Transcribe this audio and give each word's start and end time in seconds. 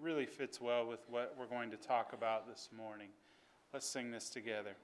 really 0.00 0.26
fits 0.26 0.60
well 0.60 0.86
with 0.86 1.00
what 1.08 1.34
we're 1.38 1.46
going 1.46 1.70
to 1.70 1.76
talk 1.76 2.12
about 2.12 2.48
this 2.48 2.68
morning. 2.76 3.08
Let's 3.72 3.86
sing 3.86 4.10
this 4.10 4.28
together. 4.28 4.76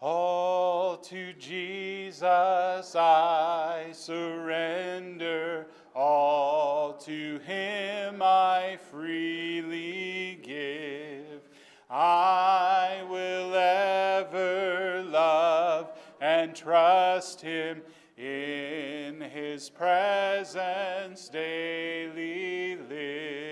All 0.00 0.96
to 0.96 1.32
Jesus 1.34 2.94
I 2.96 3.88
surrender, 3.92 5.66
all 5.94 6.94
to 6.94 7.38
Him 7.40 8.22
I 8.22 8.78
freely 8.90 10.40
give. 10.42 11.42
I 11.90 13.04
will 13.10 13.54
ever 13.54 15.02
love 15.06 15.92
and 16.20 16.54
trust 16.54 17.42
Him 17.42 17.82
in 18.16 19.20
His 19.20 19.68
presence 19.68 21.28
daily 21.28 22.76
live. 22.76 23.49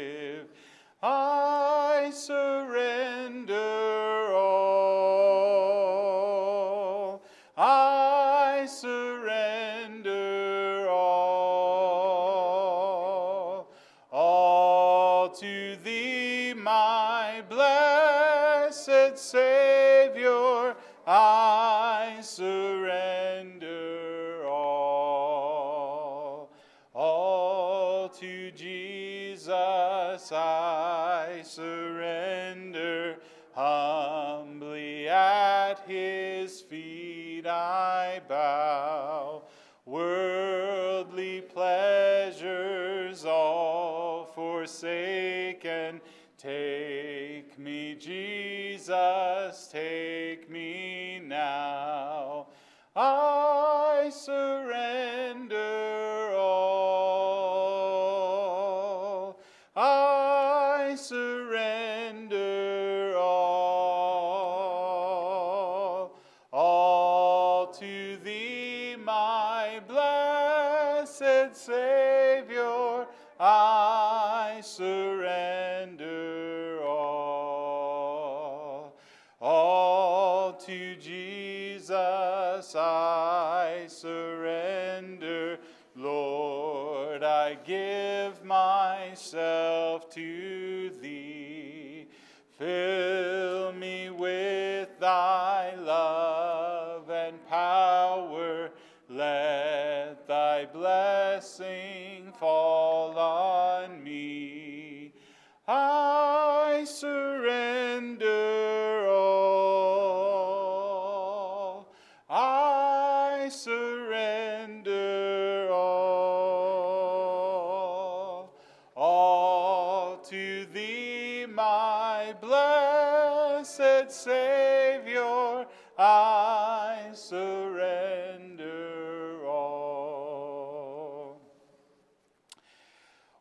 I 1.01 2.11
surrender 2.13 3.55
all. 4.35 5.63
I 7.57 8.67
surrender 8.69 10.09
all. 10.91 12.19
All 14.11 15.29
to 15.29 15.77
thee, 15.85 16.53
my 16.57 17.45
blessed 17.49 19.17
Savior, 19.17 20.75
I 21.07 22.19
surrender 22.23 23.69
all. 24.49 26.51
All 26.93 28.09
to 28.09 28.51
Jesus 28.51 30.33
I 30.33 30.88
surrender. 31.49 33.17
Humbly 33.55 35.09
at 35.09 35.81
his 35.87 36.61
feet 36.61 37.47
I 37.47 38.21
bow. 38.29 39.43
Worldly 39.85 41.41
pleasures 41.41 43.25
all 43.25 44.27
forsaken. 44.27 46.01
Take 46.37 47.59
me, 47.59 47.97
Jesus, 47.99 49.69
take 49.73 50.49
me 50.49 51.19
now. 51.19 52.47
I 52.95 54.11
surrender 54.13 55.08
surrender 75.59 76.81
all. 76.85 78.17
All 79.41 80.53
to 80.53 80.97
Jesus 80.97 82.75
I 82.77 83.85
surrender. 83.89 85.59
Lord, 85.97 87.23
I 87.23 87.57
give 87.65 88.45
myself 88.45 90.11
to 90.11 90.91
thee. 91.01 92.07
Fill 92.59 93.28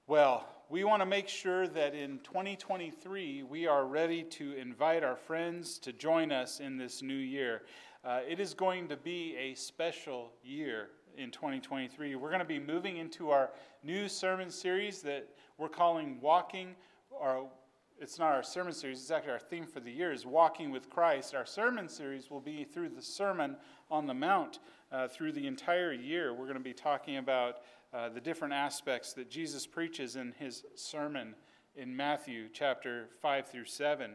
Well, 0.10 0.48
we 0.70 0.86
want 0.86 1.02
to 1.02 1.06
make 1.06 1.28
sure 1.28 1.68
that 1.68 1.94
in 1.94 2.20
2023 2.20 3.44
we 3.44 3.68
are 3.68 3.86
ready 3.86 4.24
to 4.24 4.54
invite 4.54 5.04
our 5.04 5.18
friends 5.18 5.78
to 5.80 5.92
join 5.92 6.32
us 6.32 6.62
in 6.62 6.78
this 6.78 7.02
new 7.02 7.14
year. 7.14 7.64
Uh, 8.06 8.22
it 8.26 8.40
is 8.40 8.54
going 8.54 8.88
to 8.88 8.96
be 8.96 9.36
a 9.36 9.54
special 9.56 10.32
year 10.42 10.92
in 11.18 11.30
2023. 11.30 12.16
We're 12.16 12.30
going 12.30 12.40
to 12.40 12.46
be 12.46 12.58
moving 12.58 12.96
into 12.96 13.32
our 13.32 13.50
new 13.84 14.08
sermon 14.08 14.50
series 14.50 15.02
that 15.02 15.28
we're 15.58 15.68
calling 15.68 16.22
Walking, 16.22 16.78
or 17.10 17.50
it's 18.00 18.18
not 18.18 18.34
our 18.34 18.44
sermon 18.44 18.72
series, 18.72 19.02
it's 19.02 19.12
actually 19.12 19.34
our 19.34 19.40
theme 19.40 19.66
for 19.66 19.82
the 19.82 19.92
year 19.92 20.14
is 20.14 20.26
Walking 20.26 20.72
with 20.72 20.90
Christ. 20.90 21.36
Our 21.36 21.46
sermon 21.46 21.90
series 21.90 22.32
will 22.32 22.40
be 22.40 22.64
through 22.64 22.90
the 22.90 23.02
Sermon 23.02 23.58
on 23.92 24.08
the 24.08 24.14
Mount 24.14 24.60
uh, 24.92 25.08
through 25.10 25.34
the 25.34 25.48
entire 25.48 25.92
year. 25.92 26.34
We're 26.34 26.46
going 26.46 26.54
to 26.54 26.62
be 26.62 26.74
talking 26.74 27.18
about 27.18 27.58
uh, 27.94 28.10
the 28.10 28.20
different 28.20 28.54
aspects 28.54 29.14
that 29.14 29.30
Jesus 29.30 29.66
preaches 29.66 30.16
in 30.16 30.34
his 30.38 30.64
sermon 30.76 31.36
in 31.76 31.96
Matthew 31.96 32.50
chapter 32.52 33.08
5 33.22 33.48
through 33.48 33.66
7. 33.66 34.12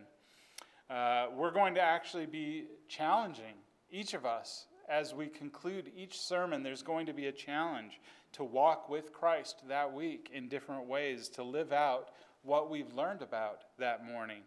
Uh, 0.91 1.27
we're 1.34 1.53
going 1.53 1.75
to 1.75 1.81
actually 1.81 2.27
be 2.27 2.65
challenging 2.88 3.55
each 3.91 4.15
of 4.15 4.27
us 4.27 4.66
as 4.88 5.15
we 5.15 5.27
conclude 5.27 5.91
each 5.97 6.21
sermon. 6.21 6.62
There's 6.62 6.83
going 6.83 7.06
to 7.06 7.15
be 7.15 7.27
a 7.27 7.33
challenge 7.33 8.00
to 8.33 8.44
walk 8.44 8.91
with 8.91 9.12
Christ 9.12 9.62
that 9.69 9.93
week 9.93 10.31
in 10.34 10.49
different 10.49 10.87
ways, 10.87 11.28
to 11.31 11.43
live 11.43 11.72
out 11.72 12.10
what 12.43 12.71
we've 12.71 12.93
learned 12.93 13.22
about 13.22 13.62
that 13.78 14.04
morning. 14.04 14.43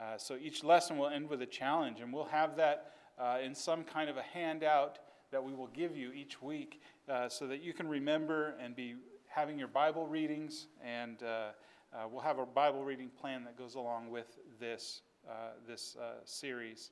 Uh, 0.00 0.18
so 0.18 0.36
each 0.36 0.62
lesson 0.62 0.98
will 0.98 1.08
end 1.08 1.28
with 1.28 1.40
a 1.42 1.46
challenge, 1.46 2.00
and 2.00 2.12
we'll 2.12 2.24
have 2.24 2.56
that 2.56 2.92
uh, 3.18 3.38
in 3.42 3.54
some 3.54 3.82
kind 3.82 4.10
of 4.10 4.16
a 4.16 4.22
handout 4.22 4.98
that 5.30 5.42
we 5.44 5.52
will 5.52 5.68
give 5.68 5.96
you 5.96 6.12
each 6.12 6.40
week 6.40 6.80
uh, 7.08 7.28
so 7.28 7.46
that 7.46 7.62
you 7.62 7.72
can 7.72 7.86
remember 7.86 8.54
and 8.62 8.74
be 8.74 8.94
having 9.28 9.58
your 9.58 9.68
Bible 9.68 10.06
readings. 10.06 10.68
And 10.84 11.22
uh, 11.22 11.50
uh, 11.92 12.08
we'll 12.10 12.22
have 12.22 12.38
a 12.38 12.46
Bible 12.46 12.82
reading 12.82 13.10
plan 13.20 13.44
that 13.44 13.58
goes 13.58 13.74
along 13.74 14.10
with 14.10 14.38
this, 14.58 15.02
uh, 15.28 15.50
this 15.66 15.96
uh, 16.00 16.14
series. 16.24 16.90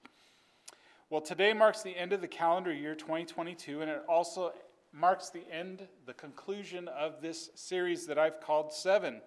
Well, 1.09 1.21
today 1.21 1.53
marks 1.53 1.83
the 1.83 1.97
end 1.97 2.13
of 2.13 2.21
the 2.21 2.29
calendar 2.29 2.73
year 2.73 2.95
2022, 2.95 3.81
and 3.81 3.91
it 3.91 4.03
also 4.09 4.53
marks 4.93 5.31
the 5.31 5.45
end, 5.51 5.87
the 6.05 6.15
conclusion 6.15 6.89
of 6.89 7.23
this 7.23 7.51
series 7.55 8.07
that 8.07 8.19
I've 8.19 8.41
called 8.41 8.73
Seven. 8.73 9.21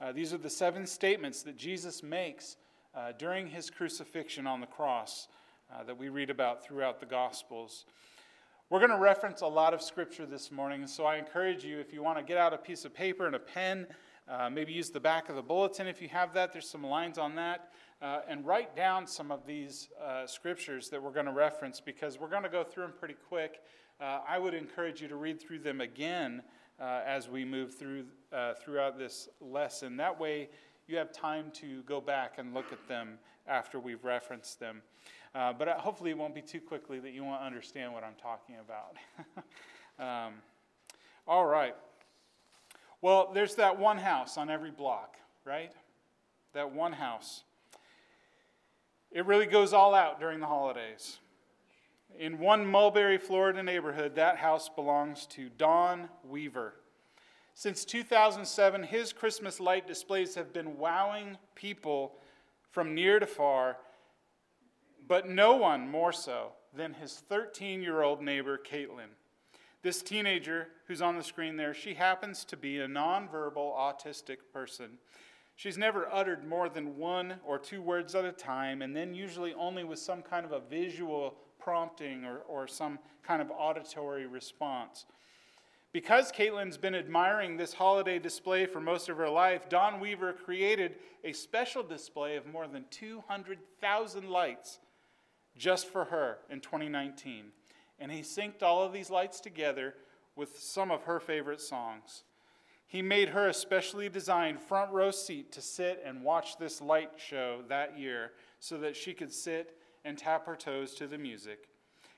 Uh, 0.00 0.10
these 0.10 0.32
are 0.32 0.38
the 0.38 0.50
seven 0.50 0.86
statements 0.86 1.42
that 1.42 1.56
Jesus 1.56 2.02
makes 2.02 2.56
during 3.18 3.46
his 3.46 3.70
crucifixion 3.70 4.46
on 4.46 4.60
the 4.60 4.66
cross 4.66 5.28
that 5.86 5.96
we 5.96 6.10
read 6.10 6.28
about 6.28 6.62
throughout 6.62 7.00
the 7.00 7.06
Gospels. 7.06 7.86
We're 8.72 8.78
going 8.78 8.90
to 8.90 8.96
reference 8.96 9.42
a 9.42 9.46
lot 9.46 9.74
of 9.74 9.82
scripture 9.82 10.24
this 10.24 10.50
morning, 10.50 10.86
so 10.86 11.04
I 11.04 11.16
encourage 11.16 11.62
you, 11.62 11.78
if 11.78 11.92
you 11.92 12.02
want 12.02 12.16
to 12.16 12.24
get 12.24 12.38
out 12.38 12.54
a 12.54 12.56
piece 12.56 12.86
of 12.86 12.94
paper 12.94 13.26
and 13.26 13.36
a 13.36 13.38
pen, 13.38 13.86
uh, 14.26 14.48
maybe 14.48 14.72
use 14.72 14.88
the 14.88 14.98
back 14.98 15.28
of 15.28 15.36
the 15.36 15.42
bulletin 15.42 15.86
if 15.86 16.00
you 16.00 16.08
have 16.08 16.32
that. 16.32 16.54
There's 16.54 16.70
some 16.70 16.82
lines 16.82 17.18
on 17.18 17.34
that. 17.34 17.70
Uh, 18.00 18.20
and 18.26 18.46
write 18.46 18.74
down 18.74 19.06
some 19.06 19.30
of 19.30 19.46
these 19.46 19.90
uh, 20.02 20.26
scriptures 20.26 20.88
that 20.88 21.02
we're 21.02 21.10
going 21.10 21.26
to 21.26 21.32
reference 21.32 21.82
because 21.82 22.18
we're 22.18 22.30
going 22.30 22.44
to 22.44 22.48
go 22.48 22.64
through 22.64 22.84
them 22.84 22.94
pretty 22.98 23.16
quick. 23.28 23.60
Uh, 24.00 24.20
I 24.26 24.38
would 24.38 24.54
encourage 24.54 25.02
you 25.02 25.08
to 25.08 25.16
read 25.16 25.38
through 25.38 25.58
them 25.58 25.82
again 25.82 26.42
uh, 26.80 27.02
as 27.04 27.28
we 27.28 27.44
move 27.44 27.74
through 27.74 28.06
uh, 28.32 28.54
throughout 28.54 28.96
this 28.96 29.28
lesson. 29.42 29.98
That 29.98 30.18
way, 30.18 30.48
you 30.88 30.96
have 30.96 31.12
time 31.12 31.50
to 31.56 31.82
go 31.82 32.00
back 32.00 32.38
and 32.38 32.54
look 32.54 32.72
at 32.72 32.88
them 32.88 33.18
after 33.46 33.78
we've 33.78 34.02
referenced 34.02 34.60
them. 34.60 34.80
Uh, 35.34 35.52
but 35.52 35.68
hopefully, 35.68 36.10
it 36.10 36.18
won't 36.18 36.34
be 36.34 36.42
too 36.42 36.60
quickly 36.60 36.98
that 37.00 37.12
you 37.12 37.24
won't 37.24 37.42
understand 37.42 37.92
what 37.92 38.04
I'm 38.04 38.14
talking 38.20 38.56
about. 38.60 38.96
um, 40.26 40.34
all 41.26 41.46
right. 41.46 41.74
Well, 43.00 43.30
there's 43.32 43.54
that 43.54 43.78
one 43.78 43.98
house 43.98 44.36
on 44.36 44.50
every 44.50 44.70
block, 44.70 45.16
right? 45.44 45.72
That 46.52 46.72
one 46.72 46.92
house. 46.92 47.44
It 49.10 49.26
really 49.26 49.46
goes 49.46 49.72
all 49.72 49.94
out 49.94 50.20
during 50.20 50.40
the 50.40 50.46
holidays. 50.46 51.18
In 52.18 52.38
one 52.38 52.66
Mulberry, 52.66 53.18
Florida 53.18 53.62
neighborhood, 53.62 54.14
that 54.16 54.36
house 54.36 54.68
belongs 54.68 55.26
to 55.28 55.48
Don 55.56 56.08
Weaver. 56.28 56.74
Since 57.54 57.84
2007, 57.86 58.82
his 58.84 59.12
Christmas 59.12 59.60
light 59.60 59.86
displays 59.86 60.34
have 60.34 60.52
been 60.52 60.78
wowing 60.78 61.36
people 61.54 62.14
from 62.70 62.94
near 62.94 63.18
to 63.18 63.26
far, 63.26 63.76
but 65.08 65.28
no 65.28 65.56
one 65.56 65.88
more 65.88 66.12
so 66.12 66.52
than 66.74 66.94
his 66.94 67.22
13 67.28 67.82
year 67.82 68.02
old 68.02 68.22
neighbor, 68.22 68.58
Caitlin. 68.58 69.10
This 69.82 70.00
teenager 70.00 70.68
who's 70.86 71.02
on 71.02 71.16
the 71.16 71.24
screen 71.24 71.56
there, 71.56 71.74
she 71.74 71.94
happens 71.94 72.44
to 72.44 72.56
be 72.56 72.78
a 72.78 72.86
nonverbal 72.86 73.76
autistic 73.76 74.36
person. 74.52 74.98
She's 75.56 75.76
never 75.76 76.08
uttered 76.12 76.48
more 76.48 76.68
than 76.68 76.96
one 76.96 77.34
or 77.44 77.58
two 77.58 77.82
words 77.82 78.14
at 78.14 78.24
a 78.24 78.32
time, 78.32 78.80
and 78.80 78.96
then 78.96 79.14
usually 79.14 79.54
only 79.54 79.84
with 79.84 79.98
some 79.98 80.22
kind 80.22 80.46
of 80.46 80.52
a 80.52 80.60
visual 80.60 81.36
prompting 81.58 82.24
or, 82.24 82.38
or 82.48 82.66
some 82.66 82.98
kind 83.22 83.42
of 83.42 83.50
auditory 83.50 84.26
response. 84.26 85.04
Because 85.92 86.32
Caitlin's 86.32 86.78
been 86.78 86.94
admiring 86.94 87.56
this 87.56 87.74
holiday 87.74 88.18
display 88.18 88.64
for 88.64 88.80
most 88.80 89.08
of 89.08 89.18
her 89.18 89.28
life, 89.28 89.68
Don 89.68 90.00
Weaver 90.00 90.32
created 90.32 90.96
a 91.22 91.32
special 91.32 91.82
display 91.82 92.36
of 92.36 92.46
more 92.46 92.66
than 92.66 92.86
200,000 92.90 94.30
lights 94.30 94.78
just 95.56 95.88
for 95.88 96.06
her 96.06 96.38
in 96.50 96.60
2019. 96.60 97.46
And 97.98 98.10
he 98.10 98.20
synced 98.20 98.62
all 98.62 98.82
of 98.82 98.92
these 98.92 99.10
lights 99.10 99.40
together 99.40 99.94
with 100.36 100.58
some 100.58 100.90
of 100.90 101.04
her 101.04 101.20
favorite 101.20 101.60
songs. 101.60 102.24
He 102.86 103.00
made 103.00 103.30
her 103.30 103.48
a 103.48 103.54
specially 103.54 104.08
designed 104.08 104.60
front 104.60 104.92
row 104.92 105.10
seat 105.10 105.52
to 105.52 105.62
sit 105.62 106.02
and 106.04 106.22
watch 106.22 106.58
this 106.58 106.80
light 106.80 107.12
show 107.16 107.60
that 107.68 107.98
year 107.98 108.32
so 108.60 108.76
that 108.78 108.96
she 108.96 109.14
could 109.14 109.32
sit 109.32 109.76
and 110.04 110.18
tap 110.18 110.46
her 110.46 110.56
toes 110.56 110.94
to 110.94 111.06
the 111.06 111.18
music. 111.18 111.68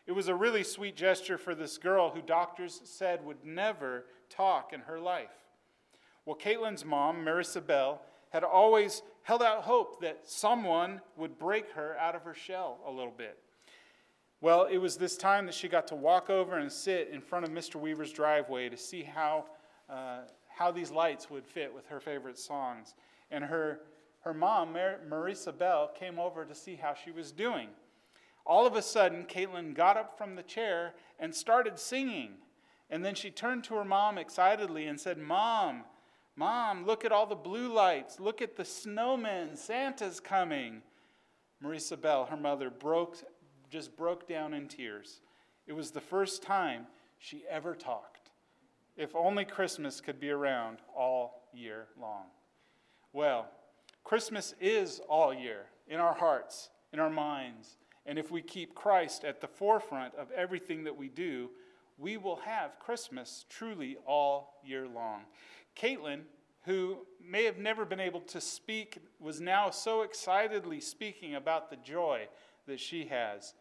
It 0.06 0.12
was 0.12 0.28
a 0.28 0.34
really 0.34 0.64
sweet 0.64 0.96
gesture 0.96 1.38
for 1.38 1.54
this 1.54 1.78
girl 1.78 2.10
who 2.10 2.20
doctors 2.20 2.81
said 2.84 3.25
would 3.25 3.44
never 3.44 4.06
talk 4.28 4.72
in 4.72 4.81
her 4.81 4.98
life. 4.98 5.31
Well, 6.26 6.36
Caitlin's 6.36 6.84
mom, 6.84 7.25
Marissa 7.25 7.64
Bell, 7.64 8.02
had 8.31 8.44
always 8.44 9.02
held 9.24 9.42
out 9.42 9.62
hope 9.62 10.00
that 10.02 10.20
someone 10.24 11.00
would 11.16 11.38
break 11.38 11.70
her 11.72 11.96
out 11.98 12.14
of 12.14 12.22
her 12.22 12.34
shell 12.34 12.78
a 12.86 12.90
little 12.90 13.12
bit. 13.16 13.38
Well, 14.40 14.66
it 14.70 14.76
was 14.76 14.96
this 14.96 15.16
time 15.16 15.46
that 15.46 15.54
she 15.54 15.66
got 15.68 15.86
to 15.88 15.94
walk 15.94 16.28
over 16.28 16.58
and 16.58 16.70
sit 16.70 17.08
in 17.10 17.22
front 17.22 17.46
of 17.46 17.50
Mr. 17.50 17.76
Weaver's 17.76 18.12
driveway 18.12 18.68
to 18.68 18.76
see 18.76 19.02
how, 19.02 19.46
uh, 19.88 20.18
how 20.48 20.70
these 20.70 20.90
lights 20.90 21.30
would 21.30 21.46
fit 21.46 21.74
with 21.74 21.86
her 21.86 21.98
favorite 21.98 22.38
songs. 22.38 22.94
And 23.30 23.42
her, 23.42 23.80
her 24.20 24.34
mom, 24.34 24.74
Mar- 24.74 25.00
Marissa 25.08 25.56
Bell, 25.56 25.90
came 25.98 26.18
over 26.18 26.44
to 26.44 26.54
see 26.54 26.74
how 26.76 26.92
she 26.92 27.10
was 27.10 27.32
doing. 27.32 27.68
All 28.44 28.66
of 28.66 28.76
a 28.76 28.82
sudden, 28.82 29.24
Caitlin 29.24 29.74
got 29.74 29.96
up 29.96 30.18
from 30.18 30.36
the 30.36 30.42
chair 30.42 30.92
and 31.18 31.34
started 31.34 31.78
singing. 31.78 32.32
And 32.90 33.02
then 33.02 33.14
she 33.14 33.30
turned 33.30 33.64
to 33.64 33.74
her 33.76 33.84
mom 33.84 34.18
excitedly 34.18 34.86
and 34.86 35.00
said, 35.00 35.16
Mom, 35.16 35.84
Mom, 36.36 36.84
look 36.84 37.04
at 37.04 37.12
all 37.12 37.26
the 37.26 37.34
blue 37.34 37.72
lights. 37.72 38.19
Look 38.19 38.42
at 38.42 38.56
the 38.56 38.64
snowmen. 38.64 39.56
Santa's 39.56 40.20
coming. 40.20 40.82
Marissa 41.62 42.00
Bell, 42.00 42.26
her 42.26 42.36
mother, 42.36 42.70
broke, 42.70 43.16
just 43.70 43.96
broke 43.96 44.28
down 44.28 44.52
in 44.52 44.66
tears. 44.66 45.20
It 45.66 45.72
was 45.72 45.90
the 45.90 46.00
first 46.00 46.42
time 46.42 46.86
she 47.19 47.44
ever 47.48 47.75
talked. 47.75 48.31
If 48.96 49.14
only 49.14 49.44
Christmas 49.44 50.00
could 50.00 50.20
be 50.20 50.31
around 50.31 50.78
all 50.96 51.48
year 51.52 51.86
long. 52.00 52.25
Well, 53.12 53.48
Christmas 54.02 54.54
is 54.60 55.00
all 55.08 55.32
year 55.32 55.66
in 55.88 56.00
our 56.00 56.14
hearts, 56.14 56.70
in 56.92 57.00
our 57.00 57.10
minds, 57.10 57.78
and 58.06 58.19
if 58.19 58.31
we 58.31 58.42
keep 58.42 58.75
Christ 58.75 59.25
at 59.25 59.40
the 59.40 59.48
forefront 59.48 60.14
of 60.16 60.31
everything 60.32 60.84
that 60.84 60.96
we 60.96 61.08
do, 61.08 61.50
we 61.96 62.16
will 62.16 62.36
have 62.36 62.78
Christmas 62.78 63.46
truly 63.48 63.96
all 64.06 64.60
year 64.64 64.86
long. 64.86 65.22
Caitlin, 65.80 66.20
who 66.64 66.98
may 67.22 67.44
have 67.44 67.58
never 67.58 67.84
been 67.84 68.00
able 68.00 68.20
to 68.20 68.40
speak, 68.40 68.98
was 69.18 69.40
now 69.40 69.70
so 69.70 70.02
excitedly 70.02 70.80
speaking 70.80 71.34
about 71.34 71.70
the 71.70 71.76
joy 71.76 72.28
that 72.66 72.80
she 72.80 73.06
has. 73.06 73.54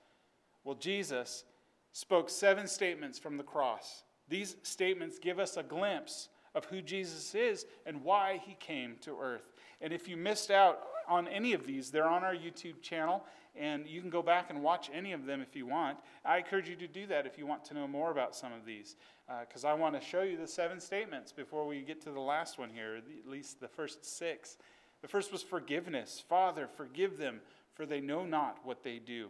Well, 0.63 0.75
Jesus 0.75 1.43
spoke 1.91 2.29
seven 2.29 2.67
statements 2.67 3.19
from 3.19 3.37
the 3.37 3.43
cross. 3.43 4.03
These 4.29 4.55
statements 4.63 5.19
give 5.19 5.39
us 5.39 5.57
a 5.57 5.63
glimpse 5.63 6.29
of 6.55 6.65
who 6.65 6.81
Jesus 6.81 7.35
is 7.35 7.65
and 7.85 8.03
why 8.03 8.41
he 8.45 8.55
came 8.55 8.95
to 9.01 9.17
earth. 9.19 9.53
And 9.81 9.91
if 9.91 10.07
you 10.07 10.15
missed 10.15 10.51
out 10.51 10.79
on 11.07 11.27
any 11.27 11.53
of 11.53 11.65
these, 11.65 11.91
they're 11.91 12.07
on 12.07 12.23
our 12.23 12.35
YouTube 12.35 12.81
channel, 12.81 13.23
and 13.59 13.87
you 13.87 14.01
can 14.01 14.09
go 14.09 14.21
back 14.21 14.49
and 14.49 14.63
watch 14.63 14.89
any 14.93 15.11
of 15.11 15.25
them 15.25 15.41
if 15.41 15.55
you 15.55 15.65
want. 15.65 15.97
I 16.25 16.37
encourage 16.37 16.67
you 16.67 16.75
to 16.77 16.87
do 16.87 17.05
that 17.07 17.25
if 17.25 17.37
you 17.37 17.45
want 17.45 17.63
to 17.65 17.73
know 17.73 17.87
more 17.87 18.11
about 18.11 18.35
some 18.35 18.51
of 18.51 18.65
these, 18.65 18.95
because 19.41 19.63
uh, 19.63 19.69
I 19.69 19.73
want 19.73 19.99
to 19.99 20.05
show 20.05 20.23
you 20.23 20.37
the 20.37 20.47
seven 20.47 20.79
statements 20.79 21.31
before 21.31 21.65
we 21.65 21.81
get 21.81 22.01
to 22.03 22.11
the 22.11 22.19
last 22.19 22.57
one 22.57 22.69
here, 22.69 22.95
at 22.95 23.29
least 23.29 23.59
the 23.59 23.67
first 23.67 24.03
six. 24.05 24.57
The 25.01 25.07
first 25.07 25.31
was 25.31 25.43
forgiveness. 25.43 26.23
Father, 26.27 26.67
forgive 26.67 27.17
them, 27.17 27.41
for 27.75 27.85
they 27.85 28.01
know 28.01 28.25
not 28.25 28.59
what 28.63 28.83
they 28.83 28.99
do. 28.99 29.29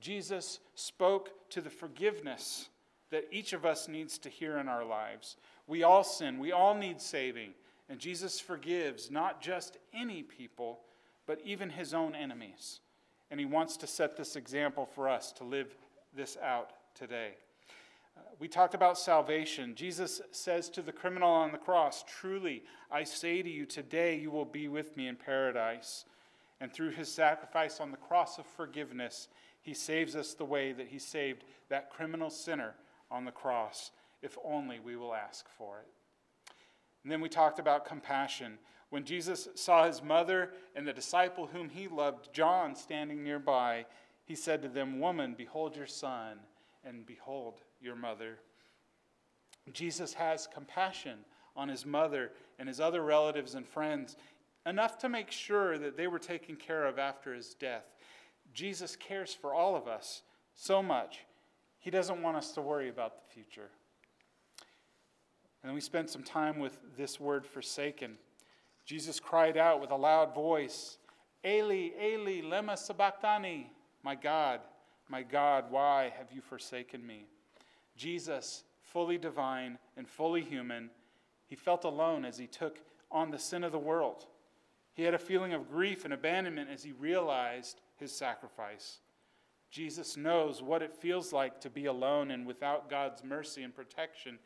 Jesus 0.00 0.58
spoke 0.74 1.50
to 1.50 1.60
the 1.60 1.70
forgiveness 1.70 2.68
that 3.10 3.28
each 3.30 3.52
of 3.52 3.66
us 3.66 3.88
needs 3.88 4.18
to 4.18 4.28
hear 4.28 4.56
in 4.56 4.68
our 4.68 4.84
lives. 4.84 5.36
We 5.66 5.82
all 5.82 6.02
sin, 6.02 6.38
we 6.38 6.50
all 6.50 6.74
need 6.74 7.00
saving, 7.00 7.50
and 7.88 8.00
Jesus 8.00 8.40
forgives 8.40 9.10
not 9.10 9.40
just 9.40 9.76
any 9.92 10.22
people, 10.22 10.80
but 11.26 11.40
even 11.44 11.70
his 11.70 11.92
own 11.94 12.14
enemies 12.14 12.80
and 13.32 13.40
he 13.40 13.46
wants 13.46 13.78
to 13.78 13.86
set 13.86 14.14
this 14.14 14.36
example 14.36 14.84
for 14.84 15.08
us 15.08 15.32
to 15.32 15.42
live 15.42 15.74
this 16.14 16.36
out 16.44 16.74
today. 16.94 17.30
Uh, 18.14 18.20
we 18.38 18.46
talked 18.46 18.74
about 18.74 18.98
salvation. 18.98 19.74
Jesus 19.74 20.20
says 20.32 20.68
to 20.68 20.82
the 20.82 20.92
criminal 20.92 21.30
on 21.30 21.50
the 21.50 21.56
cross, 21.56 22.04
Truly, 22.06 22.62
I 22.90 23.04
say 23.04 23.40
to 23.40 23.48
you, 23.48 23.64
today 23.64 24.18
you 24.18 24.30
will 24.30 24.44
be 24.44 24.68
with 24.68 24.98
me 24.98 25.08
in 25.08 25.16
paradise. 25.16 26.04
And 26.60 26.70
through 26.70 26.90
his 26.90 27.10
sacrifice 27.10 27.80
on 27.80 27.90
the 27.90 27.96
cross 27.96 28.38
of 28.38 28.44
forgiveness, 28.44 29.28
he 29.62 29.72
saves 29.72 30.14
us 30.14 30.34
the 30.34 30.44
way 30.44 30.72
that 30.72 30.88
he 30.88 30.98
saved 30.98 31.44
that 31.70 31.88
criminal 31.88 32.28
sinner 32.28 32.74
on 33.10 33.24
the 33.24 33.32
cross, 33.32 33.92
if 34.20 34.36
only 34.44 34.78
we 34.78 34.94
will 34.94 35.14
ask 35.14 35.46
for 35.56 35.78
it. 35.78 35.88
And 37.02 37.10
then 37.10 37.22
we 37.22 37.30
talked 37.30 37.58
about 37.58 37.86
compassion. 37.86 38.58
When 38.92 39.06
Jesus 39.06 39.48
saw 39.54 39.86
his 39.86 40.02
mother 40.02 40.50
and 40.76 40.86
the 40.86 40.92
disciple 40.92 41.46
whom 41.46 41.70
he 41.70 41.88
loved, 41.88 42.28
John, 42.34 42.76
standing 42.76 43.24
nearby, 43.24 43.86
he 44.26 44.34
said 44.34 44.60
to 44.60 44.68
them, 44.68 45.00
Woman, 45.00 45.32
behold 45.34 45.74
your 45.74 45.86
son, 45.86 46.36
and 46.84 47.06
behold 47.06 47.62
your 47.80 47.96
mother. 47.96 48.40
Jesus 49.72 50.12
has 50.12 50.46
compassion 50.46 51.20
on 51.56 51.70
his 51.70 51.86
mother 51.86 52.32
and 52.58 52.68
his 52.68 52.80
other 52.80 53.00
relatives 53.00 53.54
and 53.54 53.66
friends, 53.66 54.18
enough 54.66 54.98
to 54.98 55.08
make 55.08 55.30
sure 55.30 55.78
that 55.78 55.96
they 55.96 56.06
were 56.06 56.18
taken 56.18 56.54
care 56.54 56.84
of 56.84 56.98
after 56.98 57.32
his 57.32 57.54
death. 57.54 57.94
Jesus 58.52 58.94
cares 58.94 59.32
for 59.32 59.54
all 59.54 59.74
of 59.74 59.88
us 59.88 60.20
so 60.54 60.82
much, 60.82 61.20
he 61.78 61.90
doesn't 61.90 62.20
want 62.20 62.36
us 62.36 62.52
to 62.52 62.60
worry 62.60 62.90
about 62.90 63.16
the 63.16 63.32
future. 63.32 63.70
And 65.64 65.72
we 65.72 65.80
spent 65.80 66.10
some 66.10 66.22
time 66.22 66.58
with 66.58 66.76
this 66.94 67.18
word 67.18 67.46
forsaken. 67.46 68.18
Jesus 68.84 69.20
cried 69.20 69.56
out 69.56 69.80
with 69.80 69.90
a 69.90 69.96
loud 69.96 70.34
voice, 70.34 70.98
Eli, 71.44 71.90
Eli, 72.00 72.42
lema 72.42 72.76
sabachthani, 72.76 73.70
my 74.02 74.14
God, 74.14 74.60
my 75.08 75.22
God, 75.22 75.70
why 75.70 76.12
have 76.16 76.32
you 76.32 76.40
forsaken 76.40 77.06
me? 77.06 77.26
Jesus, 77.96 78.64
fully 78.80 79.18
divine 79.18 79.78
and 79.96 80.08
fully 80.08 80.42
human, 80.42 80.90
he 81.46 81.56
felt 81.56 81.84
alone 81.84 82.24
as 82.24 82.38
he 82.38 82.46
took 82.46 82.78
on 83.10 83.30
the 83.30 83.38
sin 83.38 83.62
of 83.62 83.72
the 83.72 83.78
world. 83.78 84.26
He 84.94 85.02
had 85.02 85.14
a 85.14 85.18
feeling 85.18 85.52
of 85.52 85.70
grief 85.70 86.04
and 86.04 86.12
abandonment 86.12 86.70
as 86.70 86.82
he 86.82 86.92
realized 86.92 87.80
his 87.96 88.12
sacrifice. 88.12 88.98
Jesus 89.70 90.16
knows 90.16 90.62
what 90.62 90.82
it 90.82 90.94
feels 90.94 91.32
like 91.32 91.60
to 91.60 91.70
be 91.70 91.86
alone 91.86 92.30
and 92.30 92.46
without 92.46 92.90
God's 92.90 93.24
mercy 93.24 93.62
and 93.62 93.74
protection. 93.74 94.38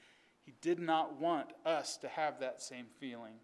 He 0.45 0.53
did 0.61 0.79
not 0.79 1.21
want 1.21 1.49
us 1.65 1.97
to 1.99 2.09
have 2.09 2.39
that 2.41 2.63
same 2.63 2.87
feeling. 3.01 3.35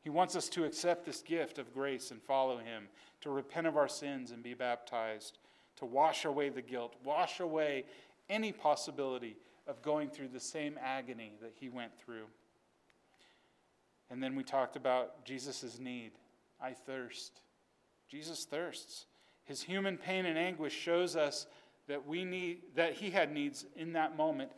He 0.00 0.10
wants 0.10 0.36
us 0.36 0.48
to 0.50 0.64
accept 0.64 1.04
this 1.04 1.22
gift 1.22 1.58
of 1.58 1.74
grace 1.74 2.10
and 2.10 2.22
follow 2.22 2.58
Him, 2.58 2.88
to 3.20 3.30
repent 3.30 3.66
of 3.66 3.76
our 3.76 3.88
sins 3.88 4.30
and 4.30 4.42
be 4.42 4.54
baptized, 4.54 5.38
to 5.76 5.84
wash 5.84 6.24
away 6.24 6.48
the 6.48 6.62
guilt, 6.62 6.94
wash 7.04 7.40
away 7.40 7.84
any 8.30 8.52
possibility 8.52 9.36
of 9.66 9.82
going 9.82 10.08
through 10.08 10.28
the 10.28 10.40
same 10.40 10.78
agony 10.82 11.32
that 11.42 11.52
He 11.58 11.68
went 11.68 11.96
through. 11.98 12.26
And 14.10 14.22
then 14.22 14.34
we 14.34 14.42
talked 14.42 14.76
about 14.76 15.24
Jesus' 15.24 15.78
need. 15.78 16.12
I 16.60 16.72
thirst. 16.72 17.40
Jesus 18.08 18.44
thirsts. 18.44 19.06
His 19.44 19.62
human 19.62 19.96
pain 19.96 20.26
and 20.26 20.38
anguish 20.38 20.74
shows 20.74 21.16
us 21.16 21.46
that 21.88 22.06
we 22.06 22.24
need 22.24 22.60
that 22.74 22.94
he 22.94 23.10
had 23.10 23.32
needs 23.32 23.64
in 23.76 23.92
that 23.94 24.16
moment. 24.16 24.50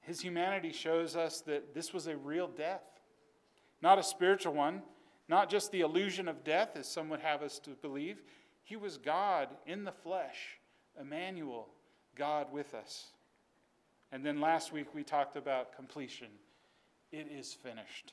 His 0.00 0.20
humanity 0.20 0.72
shows 0.72 1.16
us 1.16 1.40
that 1.42 1.74
this 1.74 1.92
was 1.92 2.06
a 2.06 2.16
real 2.16 2.48
death 2.48 2.99
not 3.82 3.98
a 3.98 4.02
spiritual 4.02 4.54
one, 4.54 4.82
not 5.28 5.48
just 5.48 5.70
the 5.70 5.80
illusion 5.80 6.28
of 6.28 6.44
death, 6.44 6.70
as 6.74 6.88
some 6.88 7.08
would 7.08 7.20
have 7.20 7.42
us 7.42 7.58
to 7.60 7.70
believe. 7.70 8.22
He 8.62 8.76
was 8.76 8.98
God 8.98 9.48
in 9.66 9.84
the 9.84 9.92
flesh, 9.92 10.58
Emmanuel, 11.00 11.68
God 12.16 12.52
with 12.52 12.74
us. 12.74 13.06
And 14.12 14.24
then 14.24 14.40
last 14.40 14.72
week 14.72 14.94
we 14.94 15.04
talked 15.04 15.36
about 15.36 15.74
completion. 15.74 16.28
It 17.12 17.28
is 17.30 17.54
finished. 17.54 18.12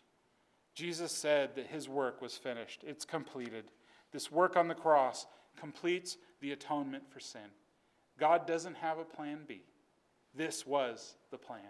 Jesus 0.76 1.12
said 1.12 1.56
that 1.56 1.68
his 1.68 1.90
work 1.90 2.22
was 2.22 2.38
finished, 2.38 2.84
it's 2.86 3.06
completed. 3.06 3.66
This 4.12 4.32
work 4.32 4.56
on 4.56 4.68
the 4.68 4.76
cross 4.76 5.26
completes 5.60 6.18
the 6.40 6.52
atonement 6.52 7.04
for 7.12 7.20
sin. 7.20 7.50
God 8.20 8.46
doesn't 8.46 8.76
have 8.78 9.00
a 9.00 9.04
plan 9.04 9.40
B. 9.48 9.62
This 10.36 10.66
was 10.66 11.16
the 11.32 11.38
plan. 11.38 11.62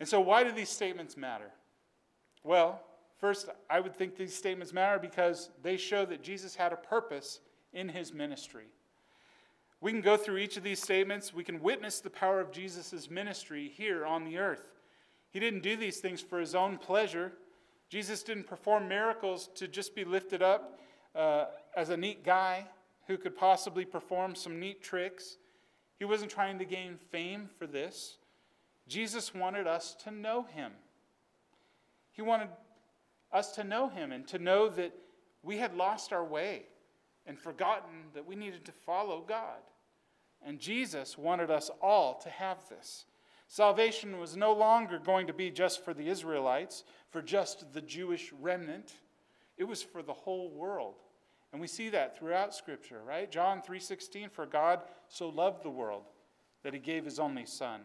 And 0.00 0.08
so, 0.08 0.20
why 0.20 0.44
do 0.44 0.52
these 0.52 0.68
statements 0.68 1.16
matter? 1.16 1.50
Well, 2.44 2.80
first, 3.18 3.48
I 3.70 3.80
would 3.80 3.94
think 3.94 4.16
these 4.16 4.34
statements 4.34 4.72
matter 4.72 4.98
because 4.98 5.50
they 5.62 5.76
show 5.76 6.04
that 6.06 6.22
Jesus 6.22 6.54
had 6.54 6.72
a 6.72 6.76
purpose 6.76 7.40
in 7.72 7.88
his 7.88 8.12
ministry. 8.12 8.66
We 9.80 9.90
can 9.90 10.00
go 10.00 10.16
through 10.16 10.38
each 10.38 10.56
of 10.56 10.62
these 10.62 10.80
statements. 10.80 11.34
We 11.34 11.44
can 11.44 11.60
witness 11.60 12.00
the 12.00 12.10
power 12.10 12.40
of 12.40 12.52
Jesus' 12.52 13.10
ministry 13.10 13.72
here 13.74 14.06
on 14.06 14.24
the 14.24 14.38
earth. 14.38 14.62
He 15.30 15.40
didn't 15.40 15.62
do 15.62 15.76
these 15.76 15.98
things 15.98 16.20
for 16.20 16.38
his 16.38 16.54
own 16.54 16.78
pleasure. 16.78 17.32
Jesus 17.88 18.22
didn't 18.22 18.46
perform 18.46 18.86
miracles 18.86 19.48
to 19.56 19.66
just 19.66 19.94
be 19.94 20.04
lifted 20.04 20.42
up 20.42 20.78
uh, 21.14 21.46
as 21.76 21.88
a 21.88 21.96
neat 21.96 22.24
guy 22.24 22.66
who 23.06 23.18
could 23.18 23.36
possibly 23.36 23.84
perform 23.84 24.34
some 24.34 24.60
neat 24.60 24.82
tricks. 24.82 25.38
He 25.98 26.04
wasn't 26.04 26.30
trying 26.30 26.58
to 26.58 26.64
gain 26.64 26.96
fame 27.10 27.48
for 27.58 27.66
this. 27.66 28.18
Jesus 28.88 29.34
wanted 29.34 29.66
us 29.66 29.94
to 30.04 30.10
know 30.10 30.44
him. 30.44 30.72
He 32.12 32.22
wanted 32.22 32.48
us 33.32 33.52
to 33.52 33.64
know 33.64 33.88
him 33.88 34.12
and 34.12 34.26
to 34.28 34.38
know 34.38 34.68
that 34.68 34.92
we 35.42 35.58
had 35.58 35.74
lost 35.74 36.12
our 36.12 36.24
way 36.24 36.66
and 37.26 37.38
forgotten 37.38 38.04
that 38.14 38.26
we 38.26 38.36
needed 38.36 38.64
to 38.66 38.72
follow 38.72 39.24
God. 39.26 39.60
And 40.44 40.58
Jesus 40.58 41.16
wanted 41.16 41.50
us 41.50 41.70
all 41.80 42.14
to 42.20 42.28
have 42.28 42.68
this. 42.68 43.06
Salvation 43.48 44.18
was 44.18 44.36
no 44.36 44.52
longer 44.52 44.98
going 44.98 45.26
to 45.26 45.32
be 45.32 45.50
just 45.50 45.84
for 45.84 45.94
the 45.94 46.08
Israelites, 46.08 46.84
for 47.10 47.22
just 47.22 47.72
the 47.72 47.82
Jewish 47.82 48.32
remnant. 48.40 48.92
It 49.56 49.64
was 49.64 49.82
for 49.82 50.02
the 50.02 50.12
whole 50.12 50.50
world. 50.50 50.94
And 51.52 51.60
we 51.60 51.66
see 51.66 51.90
that 51.90 52.18
throughout 52.18 52.54
scripture, 52.54 53.02
right? 53.04 53.30
John 53.30 53.60
3:16 53.60 54.30
for 54.30 54.46
God 54.46 54.80
so 55.08 55.28
loved 55.28 55.62
the 55.62 55.70
world 55.70 56.04
that 56.62 56.72
he 56.72 56.80
gave 56.80 57.04
his 57.04 57.18
only 57.18 57.44
son, 57.44 57.82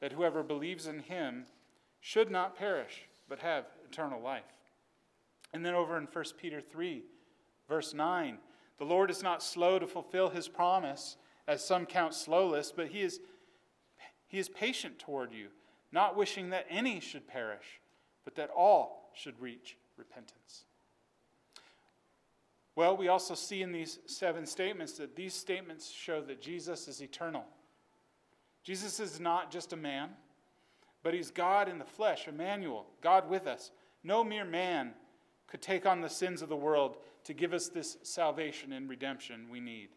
that 0.00 0.12
whoever 0.12 0.42
believes 0.42 0.86
in 0.86 0.98
him 0.98 1.46
should 2.00 2.30
not 2.30 2.54
perish, 2.54 3.08
but 3.28 3.38
have 3.40 3.64
eternal 3.84 4.20
life. 4.20 4.44
And 5.52 5.64
then 5.64 5.74
over 5.74 5.96
in 5.96 6.08
1 6.12 6.24
Peter 6.38 6.60
3 6.60 7.02
verse 7.68 7.94
9, 7.94 8.38
the 8.78 8.84
Lord 8.84 9.10
is 9.10 9.22
not 9.22 9.42
slow 9.42 9.78
to 9.78 9.86
fulfill 9.86 10.28
his 10.28 10.48
promise, 10.48 11.16
as 11.48 11.64
some 11.64 11.86
count 11.86 12.14
slowness, 12.14 12.72
but 12.74 12.88
he 12.88 13.02
is 13.02 13.20
he 14.28 14.38
is 14.38 14.48
patient 14.48 14.98
toward 14.98 15.32
you, 15.32 15.48
not 15.92 16.16
wishing 16.16 16.50
that 16.50 16.66
any 16.68 16.98
should 16.98 17.28
perish, 17.28 17.80
but 18.24 18.34
that 18.34 18.50
all 18.50 19.12
should 19.14 19.40
reach 19.40 19.76
repentance. 19.96 20.64
Well, 22.74 22.96
we 22.96 23.08
also 23.08 23.34
see 23.34 23.62
in 23.62 23.70
these 23.70 24.00
seven 24.06 24.44
statements 24.44 24.94
that 24.94 25.14
these 25.14 25.32
statements 25.32 25.90
show 25.90 26.20
that 26.22 26.42
Jesus 26.42 26.88
is 26.88 27.00
eternal. 27.00 27.44
Jesus 28.64 28.98
is 28.98 29.20
not 29.20 29.50
just 29.50 29.72
a 29.72 29.76
man, 29.76 30.10
but 31.06 31.14
he's 31.14 31.30
God 31.30 31.68
in 31.68 31.78
the 31.78 31.84
flesh, 31.84 32.26
Emmanuel, 32.26 32.84
God 33.00 33.30
with 33.30 33.46
us. 33.46 33.70
No 34.02 34.24
mere 34.24 34.44
man 34.44 34.92
could 35.46 35.62
take 35.62 35.86
on 35.86 36.00
the 36.00 36.08
sins 36.08 36.42
of 36.42 36.48
the 36.48 36.56
world 36.56 36.96
to 37.22 37.32
give 37.32 37.52
us 37.52 37.68
this 37.68 37.96
salvation 38.02 38.72
and 38.72 38.90
redemption 38.90 39.46
we 39.48 39.60
need, 39.60 39.90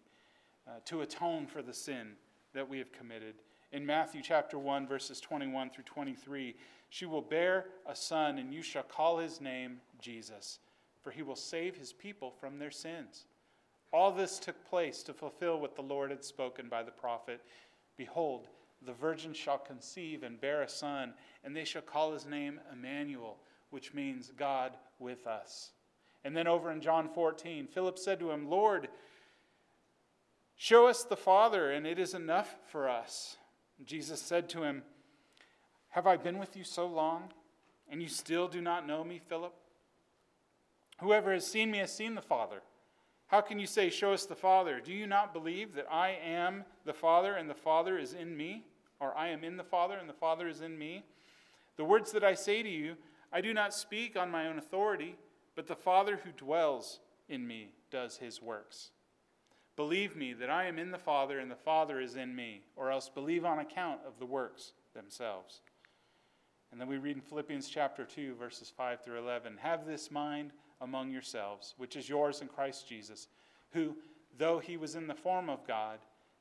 uh, 0.67 0.73
to 0.85 1.01
atone 1.01 1.47
for 1.47 1.63
the 1.63 1.73
sin 1.73 2.09
that 2.53 2.69
we 2.69 2.77
have 2.77 2.91
committed 2.91 3.33
in 3.71 3.83
Matthew 3.83 4.21
chapter 4.21 4.59
1, 4.59 4.85
verses 4.85 5.19
21 5.19 5.71
through 5.71 5.85
23. 5.85 6.55
She 6.89 7.07
will 7.07 7.23
bear 7.23 7.65
a 7.87 7.95
son, 7.95 8.37
and 8.37 8.53
you 8.53 8.61
shall 8.61 8.83
call 8.83 9.17
his 9.17 9.41
name 9.41 9.81
Jesus, 9.99 10.59
for 11.01 11.09
he 11.09 11.23
will 11.23 11.35
save 11.35 11.75
his 11.75 11.91
people 11.91 12.29
from 12.39 12.59
their 12.59 12.69
sins. 12.69 13.25
All 13.91 14.11
this 14.11 14.37
took 14.37 14.63
place 14.69 15.01
to 15.01 15.13
fulfill 15.15 15.59
what 15.59 15.75
the 15.75 15.81
Lord 15.81 16.11
had 16.11 16.23
spoken 16.23 16.69
by 16.69 16.83
the 16.83 16.91
prophet 16.91 17.41
Behold, 17.99 18.47
the 18.85 18.93
virgin 18.93 19.33
shall 19.33 19.57
conceive 19.57 20.23
and 20.23 20.39
bear 20.39 20.61
a 20.61 20.69
son, 20.69 21.13
and 21.43 21.55
they 21.55 21.65
shall 21.65 21.81
call 21.81 22.13
his 22.13 22.25
name 22.25 22.59
Emmanuel, 22.71 23.37
which 23.69 23.93
means 23.93 24.31
God 24.37 24.77
with 24.99 25.27
us. 25.27 25.71
And 26.23 26.35
then 26.35 26.47
over 26.47 26.71
in 26.71 26.81
John 26.81 27.09
14, 27.09 27.67
Philip 27.67 27.97
said 27.97 28.19
to 28.19 28.31
him, 28.31 28.49
Lord, 28.49 28.89
show 30.55 30.87
us 30.87 31.03
the 31.03 31.17
Father, 31.17 31.71
and 31.71 31.85
it 31.85 31.99
is 31.99 32.13
enough 32.13 32.55
for 32.67 32.89
us. 32.89 33.37
Jesus 33.85 34.21
said 34.21 34.49
to 34.49 34.63
him, 34.63 34.83
Have 35.89 36.07
I 36.07 36.17
been 36.17 36.39
with 36.39 36.57
you 36.57 36.63
so 36.63 36.87
long, 36.87 37.29
and 37.89 38.01
you 38.01 38.09
still 38.09 38.47
do 38.47 38.61
not 38.61 38.87
know 38.87 39.03
me, 39.03 39.19
Philip? 39.19 39.53
Whoever 40.99 41.33
has 41.33 41.47
seen 41.47 41.71
me 41.71 41.77
has 41.77 41.93
seen 41.93 42.15
the 42.15 42.21
Father. 42.21 42.61
How 43.27 43.41
can 43.41 43.59
you 43.59 43.67
say, 43.67 43.89
Show 43.89 44.11
us 44.11 44.25
the 44.25 44.35
Father? 44.35 44.81
Do 44.83 44.91
you 44.91 45.07
not 45.07 45.33
believe 45.33 45.75
that 45.75 45.87
I 45.89 46.17
am 46.23 46.65
the 46.85 46.93
Father, 46.93 47.35
and 47.35 47.49
the 47.49 47.53
Father 47.53 47.97
is 47.97 48.13
in 48.13 48.35
me? 48.35 48.65
Or 48.99 49.17
I 49.17 49.29
am 49.29 49.43
in 49.43 49.57
the 49.57 49.63
Father, 49.63 49.95
and 49.95 50.09
the 50.09 50.13
Father 50.13 50.47
is 50.47 50.61
in 50.61 50.77
me? 50.77 51.03
The 51.77 51.85
words 51.85 52.11
that 52.11 52.23
I 52.23 52.33
say 52.33 52.61
to 52.61 52.69
you, 52.69 52.95
I 53.31 53.41
do 53.41 53.53
not 53.53 53.73
speak 53.73 54.17
on 54.17 54.31
my 54.31 54.47
own 54.47 54.57
authority, 54.57 55.15
but 55.55 55.67
the 55.67 55.75
Father 55.75 56.19
who 56.23 56.31
dwells 56.31 56.99
in 57.27 57.47
me 57.47 57.71
does 57.91 58.17
his 58.17 58.41
works. 58.41 58.91
Believe 59.75 60.15
me 60.15 60.33
that 60.33 60.49
I 60.49 60.65
am 60.65 60.77
in 60.77 60.91
the 60.91 60.97
Father 60.97 61.39
and 61.39 61.49
the 61.49 61.55
Father 61.55 62.01
is 62.01 62.17
in 62.17 62.35
me, 62.35 62.63
or 62.75 62.91
else 62.91 63.07
believe 63.07 63.45
on 63.45 63.59
account 63.59 64.01
of 64.05 64.19
the 64.19 64.25
works 64.25 64.73
themselves. 64.93 65.61
And 66.71 66.79
then 66.79 66.87
we 66.87 66.97
read 66.97 67.15
in 67.15 67.21
Philippians 67.21 67.69
chapter 67.69 68.03
2, 68.03 68.35
verses 68.35 68.71
5 68.75 69.01
through 69.01 69.19
11 69.19 69.57
Have 69.57 69.85
this 69.85 70.11
mind 70.11 70.51
among 70.81 71.11
yourselves, 71.11 71.75
which 71.77 71.95
is 71.95 72.09
yours 72.09 72.41
in 72.41 72.47
Christ 72.47 72.87
Jesus, 72.87 73.27
who, 73.71 73.95
though 74.37 74.59
he 74.59 74.77
was 74.77 74.95
in 74.95 75.07
the 75.07 75.15
form 75.15 75.49
of 75.49 75.65
God, 75.65 75.99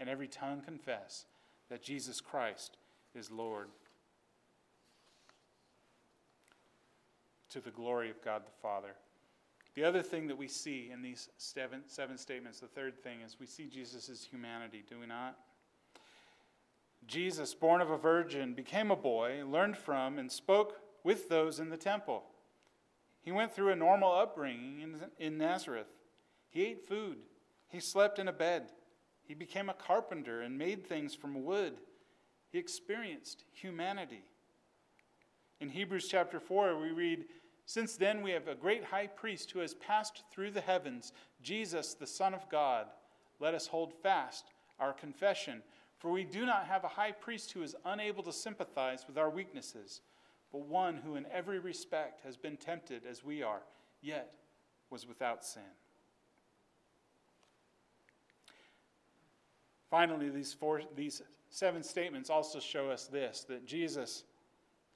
and 0.00 0.08
every 0.08 0.28
tongue 0.28 0.60
confess 0.60 1.26
that 1.70 1.82
Jesus 1.82 2.20
Christ 2.20 2.76
is 3.14 3.30
Lord. 3.30 3.68
To 7.50 7.60
the 7.60 7.70
glory 7.70 8.10
of 8.10 8.22
God 8.22 8.42
the 8.44 8.60
Father. 8.60 8.94
The 9.74 9.84
other 9.84 10.02
thing 10.02 10.28
that 10.28 10.38
we 10.38 10.46
see 10.48 10.90
in 10.92 11.02
these 11.02 11.28
seven, 11.36 11.82
seven 11.86 12.16
statements, 12.16 12.60
the 12.60 12.66
third 12.66 13.02
thing, 13.02 13.20
is 13.24 13.36
we 13.40 13.46
see 13.46 13.66
Jesus' 13.66 14.26
humanity, 14.30 14.84
do 14.88 15.00
we 15.00 15.06
not? 15.06 15.36
Jesus, 17.06 17.54
born 17.54 17.80
of 17.80 17.90
a 17.90 17.98
virgin, 17.98 18.54
became 18.54 18.90
a 18.90 18.96
boy, 18.96 19.42
learned 19.44 19.76
from, 19.76 20.18
and 20.18 20.30
spoke 20.30 20.80
with 21.02 21.28
those 21.28 21.58
in 21.58 21.70
the 21.70 21.76
temple. 21.76 22.24
He 23.22 23.32
went 23.32 23.52
through 23.52 23.70
a 23.70 23.76
normal 23.76 24.12
upbringing 24.12 24.80
in, 24.80 24.96
in 25.18 25.38
Nazareth. 25.38 25.88
He 26.50 26.62
ate 26.66 26.86
food, 26.86 27.18
he 27.68 27.80
slept 27.80 28.18
in 28.18 28.28
a 28.28 28.32
bed, 28.32 28.70
he 29.26 29.34
became 29.34 29.68
a 29.68 29.74
carpenter 29.74 30.42
and 30.42 30.58
made 30.58 30.86
things 30.86 31.14
from 31.14 31.44
wood. 31.44 31.74
He 32.52 32.58
experienced 32.58 33.44
humanity. 33.52 34.24
In 35.60 35.68
Hebrews 35.70 36.08
chapter 36.08 36.38
4, 36.38 36.78
we 36.78 36.90
read, 36.90 37.24
since 37.66 37.96
then, 37.96 38.22
we 38.22 38.32
have 38.32 38.48
a 38.48 38.54
great 38.54 38.84
high 38.84 39.06
priest 39.06 39.50
who 39.50 39.60
has 39.60 39.74
passed 39.74 40.22
through 40.30 40.50
the 40.50 40.60
heavens, 40.60 41.12
Jesus, 41.42 41.94
the 41.94 42.06
Son 42.06 42.34
of 42.34 42.48
God. 42.50 42.86
Let 43.40 43.54
us 43.54 43.66
hold 43.66 43.92
fast 44.02 44.44
our 44.78 44.92
confession, 44.92 45.62
for 45.98 46.10
we 46.10 46.24
do 46.24 46.44
not 46.44 46.66
have 46.66 46.84
a 46.84 46.88
high 46.88 47.12
priest 47.12 47.52
who 47.52 47.62
is 47.62 47.74
unable 47.86 48.22
to 48.24 48.32
sympathize 48.32 49.06
with 49.06 49.16
our 49.16 49.30
weaknesses, 49.30 50.02
but 50.52 50.66
one 50.66 50.96
who 50.96 51.16
in 51.16 51.26
every 51.32 51.58
respect 51.58 52.20
has 52.24 52.36
been 52.36 52.56
tempted 52.56 53.02
as 53.08 53.24
we 53.24 53.42
are, 53.42 53.62
yet 54.02 54.34
was 54.90 55.08
without 55.08 55.44
sin. 55.44 55.62
Finally, 59.94 60.28
these, 60.28 60.52
four, 60.52 60.82
these 60.96 61.22
seven 61.50 61.80
statements 61.80 62.28
also 62.28 62.58
show 62.58 62.90
us 62.90 63.06
this 63.06 63.46
that 63.48 63.64
Jesus 63.64 64.24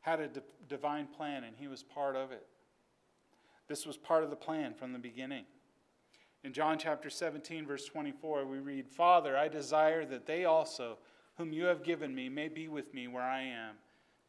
had 0.00 0.19
a 0.19 0.28
divine 0.69 1.07
plan 1.07 1.45
and 1.45 1.55
he 1.57 1.69
was 1.69 1.85
part 1.85 2.17
of 2.17 2.33
it. 2.33 2.45
This 3.69 3.87
was 3.87 3.97
part 3.97 4.25
of 4.25 4.31
the 4.31 4.35
plan 4.35 4.75
from 4.75 4.93
the 4.93 4.99
beginning. 4.99 5.45
In 6.43 6.52
John 6.52 6.81
chapter 6.81 7.11
17, 7.11 7.64
verse 7.64 7.85
24, 7.85 8.45
we 8.45 8.59
read, 8.59 8.88
Father, 8.88 9.37
I 9.37 9.47
desire 9.47 10.05
that 10.05 10.26
they 10.26 10.47
also, 10.47 10.99
whom 11.37 11.52
you 11.52 11.67
have 11.67 11.85
given 11.85 12.12
me, 12.12 12.28
may 12.28 12.49
be 12.49 12.67
with 12.67 12.93
me 12.93 13.07
where 13.07 13.23
I 13.23 13.43
am, 13.43 13.76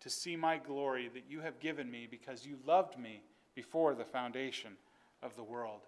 to 0.02 0.10
see 0.12 0.36
my 0.36 0.60
glory 0.60 1.10
that 1.16 1.24
you 1.28 1.40
have 1.40 1.60
given 1.60 1.90
me 1.90 2.08
because 2.08 2.46
you 2.46 2.60
loved 2.64 2.96
me 2.96 3.24
before 3.56 3.96
the 3.96 4.06
foundation 4.06 4.74
of 5.24 5.36
the 5.36 5.44
world. 5.44 5.88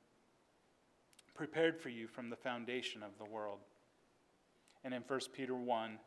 prepared 1.33 1.79
for 1.79 1.89
you 1.89 2.07
from 2.07 2.29
the 2.29 2.35
foundation 2.35 3.03
of 3.03 3.17
the 3.17 3.29
world. 3.29 3.59
And 4.83 4.93
in 4.93 5.03
1 5.07 5.19
Peter 5.33 5.55
1, 5.55 5.99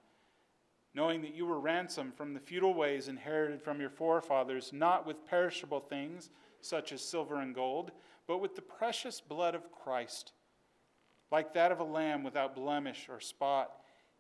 knowing 0.95 1.23
that 1.23 1.35
you 1.35 1.47
were 1.47 1.61
ransomed 1.61 2.15
from 2.15 2.35
the 2.35 2.41
futile 2.41 2.75
ways 2.75 3.09
inherited 3.09 3.63
from 3.63 3.81
your 3.81 3.91
forefathers, 3.91 4.73
not 4.73 5.07
with 5.07 5.27
perishable 5.27 5.81
things 5.81 6.31
such 6.61 6.93
as 6.93 7.03
silver 7.03 7.41
and 7.41 7.55
gold, 7.55 7.91
but 8.27 8.39
with 8.39 8.55
the 8.55 8.63
precious 8.63 9.21
blood 9.21 9.55
of 9.55 9.71
Christ, 9.71 10.33
like 11.31 11.53
that 11.55 11.73
of 11.73 11.81
a 11.81 11.85
lamb 11.85 12.23
without 12.23 12.55
blemish 12.55 13.09
or 13.09 13.21
spot. 13.21 13.73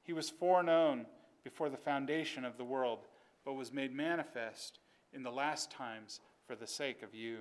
He 0.02 0.12
was 0.12 0.30
foreknown 0.30 1.06
before 1.42 1.68
the 1.68 1.76
foundation 1.76 2.44
of 2.44 2.56
the 2.56 2.64
world, 2.64 3.06
but 3.44 3.54
was 3.54 3.72
made 3.72 3.94
manifest 3.94 4.78
in 5.12 5.22
the 5.22 5.30
last 5.30 5.70
times 5.70 6.20
for 6.46 6.56
the 6.56 6.66
sake 6.66 7.02
of 7.02 7.14
you. 7.14 7.38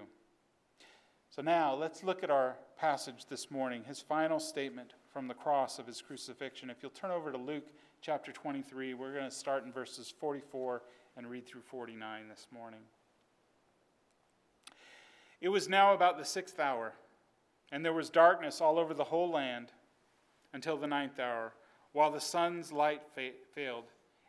So 1.35 1.41
now 1.41 1.73
let's 1.73 2.03
look 2.03 2.23
at 2.23 2.29
our 2.29 2.57
passage 2.77 3.25
this 3.27 3.49
morning, 3.49 3.83
his 3.85 3.99
final 3.99 4.39
statement 4.39 4.93
from 5.11 5.27
the 5.27 5.33
cross 5.33 5.79
of 5.79 5.87
his 5.87 5.99
crucifixion. 5.99 6.69
If 6.69 6.77
you'll 6.83 6.91
turn 6.91 7.09
over 7.09 7.31
to 7.31 7.39
Luke 7.39 7.65
chapter 8.01 8.31
23, 8.31 8.93
we're 8.93 9.13
going 9.13 9.27
to 9.27 9.35
start 9.35 9.65
in 9.65 9.71
verses 9.71 10.13
44 10.19 10.83
and 11.17 11.27
read 11.27 11.47
through 11.47 11.63
49 11.63 12.27
this 12.29 12.45
morning. 12.51 12.81
It 15.41 15.49
was 15.49 15.67
now 15.67 15.95
about 15.95 16.19
the 16.19 16.23
sixth 16.23 16.59
hour, 16.59 16.93
and 17.71 17.83
there 17.83 17.93
was 17.93 18.11
darkness 18.11 18.61
all 18.61 18.77
over 18.77 18.93
the 18.93 19.05
whole 19.05 19.31
land 19.31 19.69
until 20.53 20.77
the 20.77 20.85
ninth 20.85 21.19
hour, 21.19 21.53
while 21.93 22.11
the 22.11 22.21
sun's 22.21 22.71
light 22.71 23.01
fa- 23.15 23.31
failed 23.55 23.85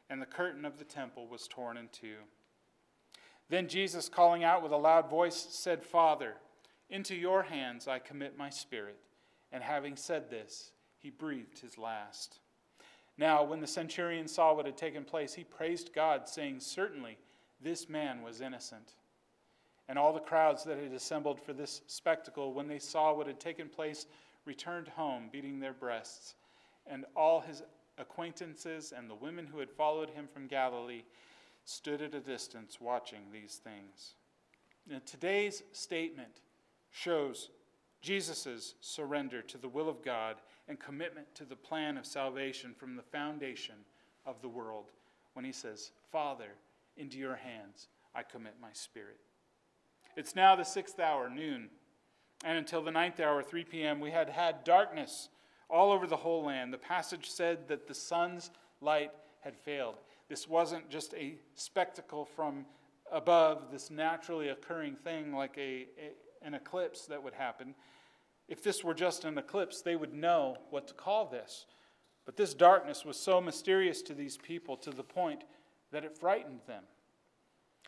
and 0.09 0.23
the 0.23 0.27
curtain 0.27 0.65
of 0.65 0.79
the 0.79 0.85
temple 0.85 1.27
was 1.27 1.49
torn 1.49 1.77
in 1.77 1.89
two. 1.93 2.17
Then 3.51 3.69
Jesus, 3.69 4.09
calling 4.09 4.43
out 4.43 4.63
with 4.63 4.73
a 4.73 4.79
loud 4.79 5.11
voice, 5.11 5.47
said, 5.51 5.85
Father, 5.85 6.37
into 6.91 7.15
your 7.15 7.43
hands 7.43 7.89
I 7.89 7.99
commit 7.99 8.37
my 8.37 8.51
spirit. 8.51 8.99
And 9.53 9.63
having 9.63 9.97
said 9.97 10.31
this, 10.31 10.73
he 10.99 11.11
breathed 11.11 11.59
his 11.59 11.79
last. 11.79 12.39
Now, 13.17 13.45
when 13.45 13.61
the 13.61 13.67
centurion 13.67 14.27
saw 14.27 14.55
what 14.55 14.67
had 14.67 14.77
taken 14.77 15.05
place, 15.05 15.35
he 15.35 15.45
praised 15.45 15.95
God, 15.95 16.29
saying, 16.29 16.61
Certainly 16.61 17.19
this 17.61 17.89
man 17.89 18.23
was 18.23 18.41
innocent. 18.41 18.95
And 19.89 19.99
all 19.99 20.13
the 20.13 20.21
crowds 20.21 20.65
that 20.65 20.79
had 20.79 20.93
assembled 20.93 21.41
for 21.41 21.53
this 21.53 21.83
spectacle, 21.87 22.53
when 22.53 22.67
they 22.67 22.79
saw 22.79 23.13
what 23.15 23.27
had 23.27 23.39
taken 23.39 23.69
place, 23.69 24.07
returned 24.45 24.89
home, 24.89 25.29
beating 25.31 25.61
their 25.61 25.73
breasts. 25.73 26.35
And 26.87 27.05
all 27.15 27.41
his 27.41 27.63
acquaintances 27.99 28.93
and 28.97 29.09
the 29.09 29.15
women 29.15 29.47
who 29.47 29.59
had 29.59 29.71
followed 29.71 30.11
him 30.11 30.27
from 30.27 30.47
Galilee 30.47 31.03
stood 31.65 32.03
at 32.03 32.15
a 32.15 32.21
distance 32.21 32.81
watching 32.81 33.21
these 33.33 33.61
things. 33.63 34.15
Now, 34.87 35.01
today's 35.07 35.63
statement 35.73 36.41
shows 36.95 37.51
Jesus' 38.01 38.75
surrender 38.81 39.43
to 39.43 39.59
the 39.59 39.69
will 39.69 39.89
of 39.89 40.03
God 40.05 40.37
and 40.69 40.79
commitment 40.79 41.35
to 41.35 41.45
the 41.45 41.57
plan 41.57 41.99
of 41.99 42.07
salvation 42.07 42.73
from 42.73 42.95
the 42.95 43.03
foundation 43.03 43.75
of 44.25 44.41
the 44.41 44.49
world 44.49 44.93
when 45.33 45.45
he 45.45 45.51
says, 45.51 45.91
Father, 46.13 46.53
into 46.97 47.19
your 47.19 47.35
hands 47.35 47.89
I 48.15 48.23
commit 48.23 48.55
my 48.63 48.69
spirit. 48.73 49.19
It's 50.17 50.37
now 50.37 50.55
the 50.55 50.65
sixth 50.65 51.01
hour, 51.01 51.29
noon, 51.29 51.69
and 52.45 52.57
until 52.57 52.83
the 52.83 52.93
ninth 52.93 53.19
hour, 53.19 53.43
3 53.43 53.65
p.m., 53.65 53.99
we 53.99 54.13
had 54.13 54.29
had 54.29 54.63
darkness 54.63 55.29
all 55.69 55.91
over 55.91 56.07
the 56.07 56.17
whole 56.17 56.45
land. 56.45 56.73
The 56.73 56.79
passage 56.79 57.29
said 57.29 57.67
that 57.67 57.89
the 57.89 57.95
sun's 57.95 58.53
light 58.81 59.11
had 59.41 59.57
failed. 59.57 59.97
This 60.29 60.49
wasn't 60.49 60.89
just 60.89 61.13
a 61.15 61.35
spectacle 61.57 62.25
from 62.25 62.67
above, 63.11 63.73
this 63.73 63.91
naturally 63.91 64.51
occurring 64.51 64.95
thing 64.95 65.35
like 65.35 65.59
a, 65.59 65.87
an 66.45 66.55
eclipse 66.55 67.07
that 67.07 67.23
would 67.23 67.35
happen. 67.35 67.75
If 68.49 68.63
this 68.63 68.85
were 68.85 68.95
just 68.95 69.25
an 69.25 69.39
eclipse, 69.39 69.81
they 69.81 69.97
would 69.97 70.13
know 70.13 70.59
what 70.71 70.87
to 70.89 70.95
call 70.95 71.27
this. 71.27 71.67
But 72.27 72.37
this 72.37 72.55
darkness 72.55 73.05
was 73.05 73.19
so 73.19 73.41
mysterious 73.41 74.03
to 74.03 74.15
these 74.15 74.37
people 74.37 74.77
to 74.79 74.91
the 74.91 75.03
point 75.03 75.45
that 75.93 76.05
it 76.05 76.17
frightened 76.17 76.61
them. 76.67 76.85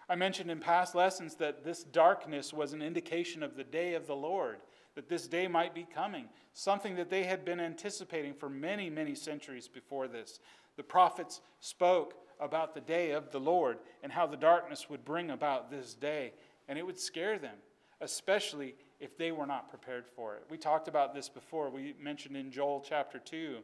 I 0.08 0.14
mentioned 0.14 0.50
in 0.50 0.60
past 0.60 0.94
lessons 0.94 1.34
that 1.36 1.64
this 1.64 1.82
darkness 1.82 2.52
was 2.52 2.72
an 2.72 2.82
indication 2.82 3.42
of 3.42 3.56
the 3.56 3.64
day 3.64 3.94
of 3.94 4.06
the 4.06 4.14
Lord, 4.14 4.58
that 4.94 5.08
this 5.08 5.26
day 5.26 5.48
might 5.48 5.74
be 5.74 5.86
coming, 5.92 6.28
something 6.52 6.94
that 6.96 7.10
they 7.10 7.24
had 7.24 7.44
been 7.44 7.60
anticipating 7.60 8.32
for 8.34 8.48
many, 8.48 8.88
many 8.88 9.14
centuries 9.14 9.68
before 9.68 10.06
this. 10.06 10.38
The 10.76 10.82
prophets 10.82 11.40
spoke 11.60 12.14
about 12.38 12.74
the 12.74 12.80
day 12.80 13.10
of 13.12 13.30
the 13.32 13.40
Lord 13.40 13.78
and 14.02 14.12
how 14.12 14.26
the 14.26 14.36
darkness 14.36 14.88
would 14.88 15.04
bring 15.04 15.30
about 15.30 15.70
this 15.70 15.94
day, 15.94 16.34
and 16.68 16.78
it 16.78 16.86
would 16.86 16.98
scare 16.98 17.38
them, 17.38 17.56
especially 18.00 18.74
if 19.00 19.16
they 19.16 19.32
were 19.32 19.46
not 19.46 19.68
prepared 19.68 20.06
for 20.06 20.36
it. 20.36 20.44
We 20.50 20.58
talked 20.58 20.88
about 20.88 21.14
this 21.14 21.28
before. 21.28 21.70
We 21.70 21.94
mentioned 22.00 22.36
in 22.36 22.50
Joel 22.50 22.84
chapter 22.86 23.18
2 23.18 23.58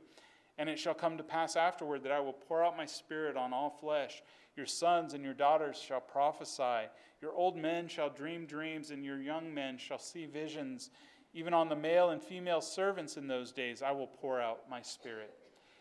And 0.59 0.69
it 0.69 0.79
shall 0.79 0.95
come 0.95 1.17
to 1.17 1.25
pass 1.25 1.57
afterward 1.57 2.03
that 2.05 2.13
I 2.13 2.21
will 2.21 2.33
pour 2.33 2.65
out 2.65 2.77
my 2.77 2.87
spirit 2.87 3.37
on 3.37 3.53
all 3.53 3.71
flesh. 3.71 4.23
Your 4.57 4.67
sons 4.67 5.15
and 5.15 5.25
your 5.25 5.35
daughters 5.35 5.79
shall 5.79 6.01
prophesy. 6.01 6.89
Your 7.21 7.33
old 7.33 7.57
men 7.57 7.89
shall 7.89 8.11
dream 8.11 8.47
dreams, 8.47 8.91
and 8.91 9.05
your 9.05 9.21
young 9.21 9.55
men 9.55 9.79
shall 9.79 9.99
see 9.99 10.27
visions. 10.27 10.91
Even 11.33 11.55
on 11.55 11.69
the 11.69 11.77
male 11.77 12.11
and 12.11 12.23
female 12.23 12.61
servants 12.61 13.17
in 13.17 13.27
those 13.27 13.53
days 13.53 13.83
I 13.83 13.93
will 13.93 14.07
pour 14.07 14.41
out 14.41 14.69
my 14.69 14.83
spirit. 14.83 15.33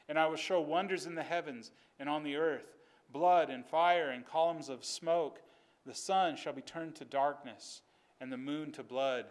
And 0.07 0.17
I 0.17 0.27
will 0.27 0.37
show 0.37 0.61
wonders 0.61 1.05
in 1.05 1.15
the 1.15 1.23
heavens 1.23 1.71
and 1.99 2.07
on 2.07 2.23
the 2.23 2.35
earth 2.35 2.77
blood 3.11 3.49
and 3.49 3.65
fire 3.65 4.11
and 4.11 4.25
columns 4.25 4.69
of 4.69 4.85
smoke. 4.85 5.41
The 5.85 5.93
sun 5.93 6.37
shall 6.37 6.53
be 6.53 6.61
turned 6.61 6.95
to 6.95 7.05
darkness 7.05 7.81
and 8.21 8.31
the 8.31 8.37
moon 8.37 8.71
to 8.71 8.83
blood 8.83 9.25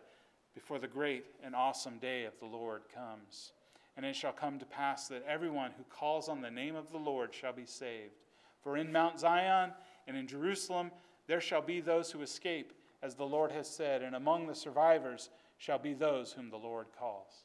before 0.52 0.80
the 0.80 0.88
great 0.88 1.24
and 1.44 1.54
awesome 1.54 1.98
day 1.98 2.24
of 2.24 2.38
the 2.40 2.46
Lord 2.46 2.82
comes. 2.92 3.52
And 3.96 4.04
it 4.04 4.16
shall 4.16 4.32
come 4.32 4.58
to 4.58 4.66
pass 4.66 5.06
that 5.08 5.24
everyone 5.28 5.70
who 5.76 5.84
calls 5.84 6.28
on 6.28 6.42
the 6.42 6.50
name 6.50 6.74
of 6.74 6.90
the 6.90 6.98
Lord 6.98 7.32
shall 7.32 7.52
be 7.52 7.64
saved. 7.64 8.14
For 8.62 8.76
in 8.76 8.92
Mount 8.92 9.20
Zion 9.20 9.70
and 10.08 10.16
in 10.16 10.26
Jerusalem 10.26 10.90
there 11.28 11.40
shall 11.40 11.62
be 11.62 11.80
those 11.80 12.10
who 12.10 12.20
escape, 12.22 12.72
as 13.02 13.14
the 13.14 13.24
Lord 13.24 13.52
has 13.52 13.68
said, 13.68 14.02
and 14.02 14.16
among 14.16 14.46
the 14.46 14.54
survivors 14.54 15.30
shall 15.56 15.78
be 15.78 15.94
those 15.94 16.32
whom 16.32 16.50
the 16.50 16.56
Lord 16.56 16.86
calls. 16.98 17.44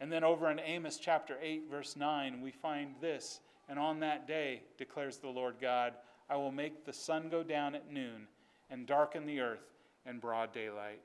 And 0.00 0.10
then 0.10 0.24
over 0.24 0.50
in 0.50 0.58
Amos 0.58 0.96
chapter 0.96 1.36
8, 1.42 1.64
verse 1.70 1.96
9, 1.96 2.40
we 2.40 2.50
find 2.50 2.94
this 3.00 3.40
And 3.68 3.78
on 3.78 4.00
that 4.00 4.26
day, 4.26 4.62
declares 4.78 5.18
the 5.18 5.28
Lord 5.28 5.56
God, 5.60 5.92
I 6.30 6.36
will 6.36 6.52
make 6.52 6.84
the 6.84 6.92
sun 6.92 7.28
go 7.28 7.42
down 7.42 7.74
at 7.74 7.92
noon 7.92 8.26
and 8.70 8.86
darken 8.86 9.26
the 9.26 9.40
earth 9.40 9.77
in 10.08 10.18
broad 10.18 10.52
daylight. 10.52 11.00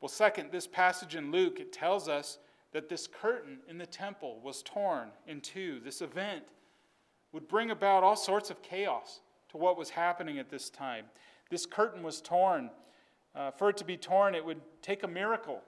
Well, 0.00 0.08
second, 0.08 0.50
this 0.50 0.66
passage 0.66 1.14
in 1.14 1.30
Luke, 1.30 1.60
it 1.60 1.72
tells 1.72 2.08
us 2.08 2.38
that 2.72 2.88
this 2.88 3.06
curtain 3.06 3.58
in 3.68 3.78
the 3.78 3.86
temple 3.86 4.40
was 4.42 4.62
torn 4.62 5.10
in 5.26 5.40
two. 5.40 5.80
This 5.84 6.00
event 6.00 6.44
would 7.32 7.48
bring 7.48 7.70
about 7.70 8.02
all 8.02 8.16
sorts 8.16 8.50
of 8.50 8.62
chaos 8.62 9.20
to 9.50 9.56
what 9.56 9.76
was 9.76 9.90
happening 9.90 10.38
at 10.38 10.48
this 10.48 10.70
time. 10.70 11.06
This 11.50 11.66
curtain 11.66 12.02
was 12.02 12.20
torn. 12.20 12.70
Uh, 13.34 13.50
for 13.50 13.68
it 13.70 13.76
to 13.76 13.84
be 13.84 13.96
torn, 13.96 14.34
it 14.34 14.44
would 14.44 14.60
take 14.82 15.02
a 15.02 15.08
miracle. 15.08 15.60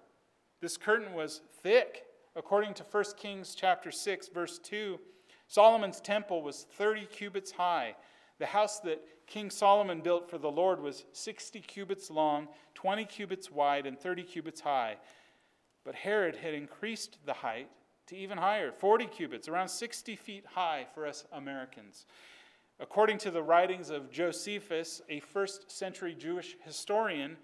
This 0.60 0.76
curtain 0.76 1.12
was 1.12 1.42
thick. 1.62 2.04
According 2.34 2.74
to 2.74 2.84
1 2.84 3.04
Kings 3.18 3.54
chapter 3.54 3.90
6, 3.90 4.28
verse 4.28 4.58
2, 4.60 4.98
Solomon's 5.48 6.00
temple 6.00 6.42
was 6.42 6.66
30 6.78 7.06
cubits 7.06 7.52
high. 7.52 7.94
The 8.38 8.46
house 8.46 8.80
that 8.80 9.02
King 9.32 9.48
Solomon 9.48 10.02
built 10.02 10.28
for 10.28 10.36
the 10.36 10.50
Lord 10.50 10.78
was 10.78 11.06
60 11.14 11.60
cubits 11.60 12.10
long, 12.10 12.48
20 12.74 13.06
cubits 13.06 13.50
wide, 13.50 13.86
and 13.86 13.98
30 13.98 14.24
cubits 14.24 14.60
high. 14.60 14.98
But 15.86 15.94
Herod 15.94 16.36
had 16.36 16.52
increased 16.52 17.16
the 17.24 17.32
height 17.32 17.70
to 18.08 18.14
even 18.14 18.36
higher 18.36 18.70
40 18.70 19.06
cubits, 19.06 19.48
around 19.48 19.68
60 19.68 20.16
feet 20.16 20.44
high 20.44 20.84
for 20.92 21.06
us 21.06 21.24
Americans. 21.32 22.04
According 22.78 23.16
to 23.20 23.30
the 23.30 23.42
writings 23.42 23.88
of 23.88 24.10
Josephus, 24.10 25.00
a 25.08 25.20
first 25.20 25.70
century 25.70 26.14
Jewish 26.14 26.58
historian, 26.62 27.38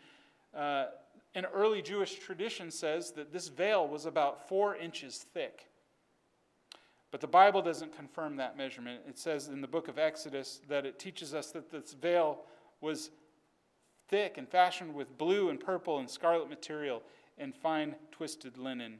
uh, 0.54 0.88
an 1.34 1.46
early 1.46 1.80
Jewish 1.80 2.16
tradition 2.16 2.70
says 2.70 3.12
that 3.12 3.32
this 3.32 3.48
veil 3.48 3.88
was 3.88 4.04
about 4.04 4.46
four 4.46 4.76
inches 4.76 5.24
thick. 5.32 5.70
But 7.10 7.20
the 7.20 7.26
Bible 7.26 7.62
doesn't 7.62 7.96
confirm 7.96 8.36
that 8.36 8.56
measurement. 8.56 9.00
It 9.08 9.18
says 9.18 9.48
in 9.48 9.60
the 9.60 9.68
book 9.68 9.88
of 9.88 9.98
Exodus 9.98 10.60
that 10.68 10.84
it 10.84 10.98
teaches 10.98 11.34
us 11.34 11.50
that 11.52 11.70
this 11.70 11.94
veil 11.94 12.40
was 12.80 13.10
thick 14.08 14.36
and 14.36 14.48
fashioned 14.48 14.94
with 14.94 15.16
blue 15.16 15.48
and 15.48 15.58
purple 15.58 15.98
and 15.98 16.08
scarlet 16.08 16.48
material 16.48 17.02
and 17.38 17.54
fine 17.54 17.94
twisted 18.10 18.58
linen. 18.58 18.98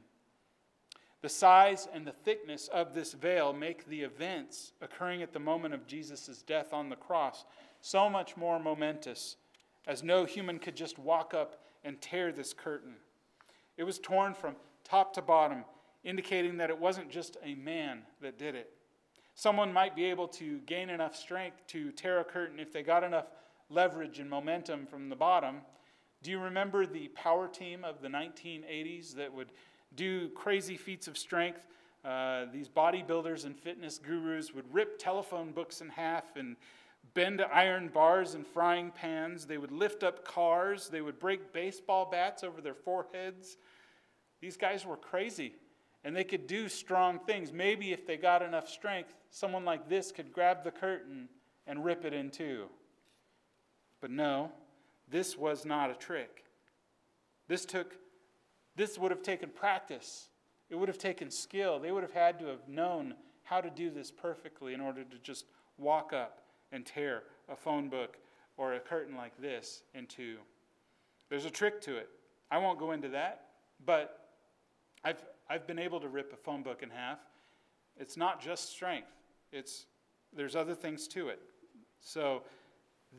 The 1.21 1.29
size 1.29 1.87
and 1.93 2.07
the 2.07 2.13
thickness 2.13 2.69
of 2.69 2.93
this 2.93 3.13
veil 3.13 3.51
make 3.51 3.85
the 3.85 4.01
events 4.01 4.71
occurring 4.81 5.21
at 5.21 5.33
the 5.33 5.39
moment 5.39 5.73
of 5.73 5.85
Jesus' 5.85 6.43
death 6.47 6.73
on 6.73 6.89
the 6.89 6.95
cross 6.95 7.45
so 7.81 8.09
much 8.09 8.37
more 8.37 8.59
momentous, 8.59 9.35
as 9.85 10.01
no 10.01 10.25
human 10.25 10.59
could 10.59 10.75
just 10.75 10.97
walk 10.97 11.33
up 11.33 11.61
and 11.83 11.99
tear 12.01 12.31
this 12.31 12.53
curtain. 12.53 12.95
It 13.77 13.83
was 13.83 13.99
torn 13.99 14.33
from 14.33 14.55
top 14.83 15.13
to 15.13 15.21
bottom, 15.21 15.65
indicating 16.03 16.57
that 16.57 16.69
it 16.69 16.79
wasn't 16.79 17.09
just 17.09 17.37
a 17.43 17.55
man 17.55 18.03
that 18.21 18.37
did 18.37 18.55
it. 18.55 18.71
Someone 19.35 19.71
might 19.71 19.95
be 19.95 20.05
able 20.05 20.27
to 20.27 20.59
gain 20.59 20.89
enough 20.89 21.15
strength 21.15 21.65
to 21.67 21.91
tear 21.91 22.19
a 22.19 22.23
curtain 22.23 22.59
if 22.59 22.73
they 22.73 22.83
got 22.83 23.03
enough 23.03 23.27
leverage 23.69 24.19
and 24.19 24.29
momentum 24.29 24.85
from 24.85 25.09
the 25.09 25.15
bottom. 25.15 25.61
Do 26.21 26.31
you 26.31 26.39
remember 26.39 26.85
the 26.85 27.07
power 27.09 27.47
team 27.47 27.85
of 27.85 28.01
the 28.01 28.09
1980s 28.09 29.15
that 29.15 29.33
would 29.33 29.51
do 29.95 30.29
crazy 30.29 30.75
feats 30.75 31.07
of 31.07 31.17
strength? 31.17 31.65
Uh, 32.03 32.45
these 32.51 32.67
bodybuilders 32.67 33.45
and 33.45 33.57
fitness 33.57 33.97
gurus 33.97 34.53
would 34.53 34.73
rip 34.73 34.99
telephone 34.99 35.51
books 35.51 35.81
in 35.81 35.89
half 35.89 36.35
and 36.35 36.55
bend 37.13 37.41
iron 37.53 37.87
bars 37.87 38.33
and 38.33 38.45
frying 38.45 38.91
pans. 38.91 39.45
They 39.45 39.57
would 39.57 39.71
lift 39.71 40.03
up 40.03 40.25
cars. 40.25 40.89
They 40.89 41.01
would 41.01 41.19
break 41.19 41.53
baseball 41.53 42.09
bats 42.09 42.43
over 42.43 42.61
their 42.61 42.73
foreheads. 42.73 43.57
These 44.41 44.57
guys 44.57 44.85
were 44.85 44.97
crazy 44.97 45.53
and 46.03 46.15
they 46.15 46.23
could 46.23 46.47
do 46.47 46.69
strong 46.69 47.19
things. 47.19 47.51
Maybe 47.51 47.91
if 47.91 48.07
they 48.07 48.17
got 48.17 48.41
enough 48.41 48.69
strength, 48.69 49.13
someone 49.29 49.65
like 49.65 49.89
this 49.89 50.11
could 50.11 50.31
grab 50.31 50.63
the 50.63 50.71
curtain 50.71 51.29
and 51.67 51.83
rip 51.83 52.05
it 52.05 52.13
in 52.13 52.29
two. 52.29 52.65
But 54.01 54.11
no, 54.11 54.51
this 55.09 55.37
was 55.37 55.65
not 55.65 55.89
a 55.89 55.95
trick. 55.95 56.45
This 57.47 57.65
took 57.65 57.95
this 58.75 58.97
would 58.97 59.11
have 59.11 59.23
taken 59.23 59.49
practice. 59.49 60.29
It 60.69 60.75
would 60.75 60.87
have 60.87 60.97
taken 60.97 61.29
skill. 61.29 61.79
They 61.79 61.91
would 61.91 62.03
have 62.03 62.13
had 62.13 62.39
to 62.39 62.45
have 62.45 62.67
known 62.69 63.15
how 63.43 63.59
to 63.59 63.69
do 63.69 63.89
this 63.89 64.09
perfectly 64.09 64.73
in 64.73 64.79
order 64.79 65.03
to 65.03 65.17
just 65.17 65.45
walk 65.77 66.13
up 66.13 66.39
and 66.71 66.85
tear 66.85 67.23
a 67.49 67.57
phone 67.57 67.89
book 67.89 68.17
or 68.55 68.73
a 68.73 68.79
curtain 68.79 69.17
like 69.17 69.35
this 69.41 69.83
in 69.93 70.05
two. 70.05 70.37
There's 71.29 71.45
a 71.45 71.49
trick 71.49 71.81
to 71.81 71.97
it. 71.97 72.09
I 72.51 72.57
won't 72.57 72.79
go 72.79 72.91
into 72.91 73.09
that, 73.09 73.47
but 73.85 74.29
I've, 75.03 75.21
I've 75.49 75.65
been 75.65 75.79
able 75.79 75.99
to 75.99 76.07
rip 76.07 76.31
a 76.33 76.37
phone 76.37 76.63
book 76.63 76.83
in 76.83 76.89
half. 76.89 77.19
It's 77.97 78.15
not 78.15 78.41
just 78.41 78.69
strength, 78.69 79.11
it's, 79.51 79.85
there's 80.35 80.55
other 80.55 80.75
things 80.75 81.07
to 81.09 81.29
it. 81.29 81.39
So, 82.01 82.43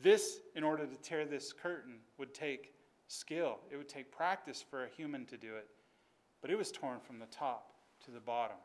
this, 0.01 0.39
in 0.55 0.63
order 0.63 0.85
to 0.85 0.95
tear 0.97 1.25
this 1.25 1.51
curtain, 1.51 1.95
would 2.17 2.33
take 2.33 2.73
skill. 3.07 3.59
It 3.69 3.75
would 3.75 3.89
take 3.89 4.09
practice 4.09 4.63
for 4.67 4.85
a 4.85 4.89
human 4.89 5.25
to 5.25 5.37
do 5.37 5.55
it. 5.55 5.67
But 6.41 6.49
it 6.49 6.57
was 6.57 6.71
torn 6.71 6.99
from 6.99 7.19
the 7.19 7.25
top 7.25 7.73
to 8.05 8.11
the 8.11 8.21
bottom, 8.21 8.55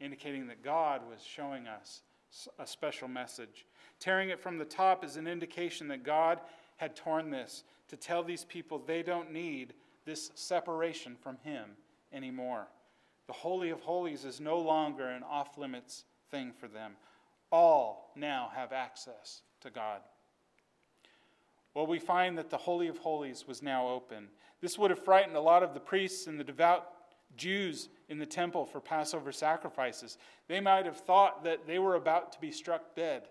indicating 0.00 0.46
that 0.46 0.62
God 0.62 1.02
was 1.10 1.20
showing 1.22 1.66
us 1.66 2.02
a 2.58 2.66
special 2.66 3.08
message. 3.08 3.66
Tearing 3.98 4.30
it 4.30 4.40
from 4.40 4.58
the 4.58 4.64
top 4.64 5.04
is 5.04 5.16
an 5.16 5.26
indication 5.26 5.88
that 5.88 6.04
God 6.04 6.40
had 6.76 6.94
torn 6.94 7.30
this 7.30 7.64
to 7.88 7.96
tell 7.96 8.22
these 8.22 8.44
people 8.44 8.78
they 8.78 9.02
don't 9.02 9.32
need 9.32 9.74
this 10.04 10.30
separation 10.34 11.16
from 11.20 11.38
Him 11.42 11.70
anymore. 12.12 12.68
The 13.28 13.34
Holy 13.34 13.70
of 13.70 13.82
Holies 13.82 14.24
is 14.24 14.40
no 14.40 14.58
longer 14.58 15.06
an 15.06 15.22
off 15.22 15.58
limits 15.58 16.04
thing 16.30 16.50
for 16.58 16.66
them. 16.66 16.94
All 17.52 18.10
now 18.16 18.50
have 18.54 18.72
access 18.72 19.42
to 19.60 19.70
God. 19.70 20.00
Well, 21.74 21.86
we 21.86 21.98
find 21.98 22.36
that 22.38 22.50
the 22.50 22.56
Holy 22.56 22.88
of 22.88 22.98
Holies 22.98 23.46
was 23.46 23.62
now 23.62 23.86
open. 23.86 24.28
This 24.62 24.78
would 24.78 24.90
have 24.90 25.04
frightened 25.04 25.36
a 25.36 25.40
lot 25.40 25.62
of 25.62 25.74
the 25.74 25.80
priests 25.80 26.26
and 26.26 26.40
the 26.40 26.44
devout 26.44 26.86
Jews 27.36 27.90
in 28.08 28.18
the 28.18 28.26
temple 28.26 28.64
for 28.64 28.80
Passover 28.80 29.30
sacrifices. 29.30 30.16
They 30.48 30.60
might 30.60 30.86
have 30.86 30.96
thought 30.96 31.44
that 31.44 31.66
they 31.66 31.78
were 31.78 31.94
about 31.94 32.32
to 32.32 32.40
be 32.40 32.50
struck 32.50 32.96
dead. 32.96 33.28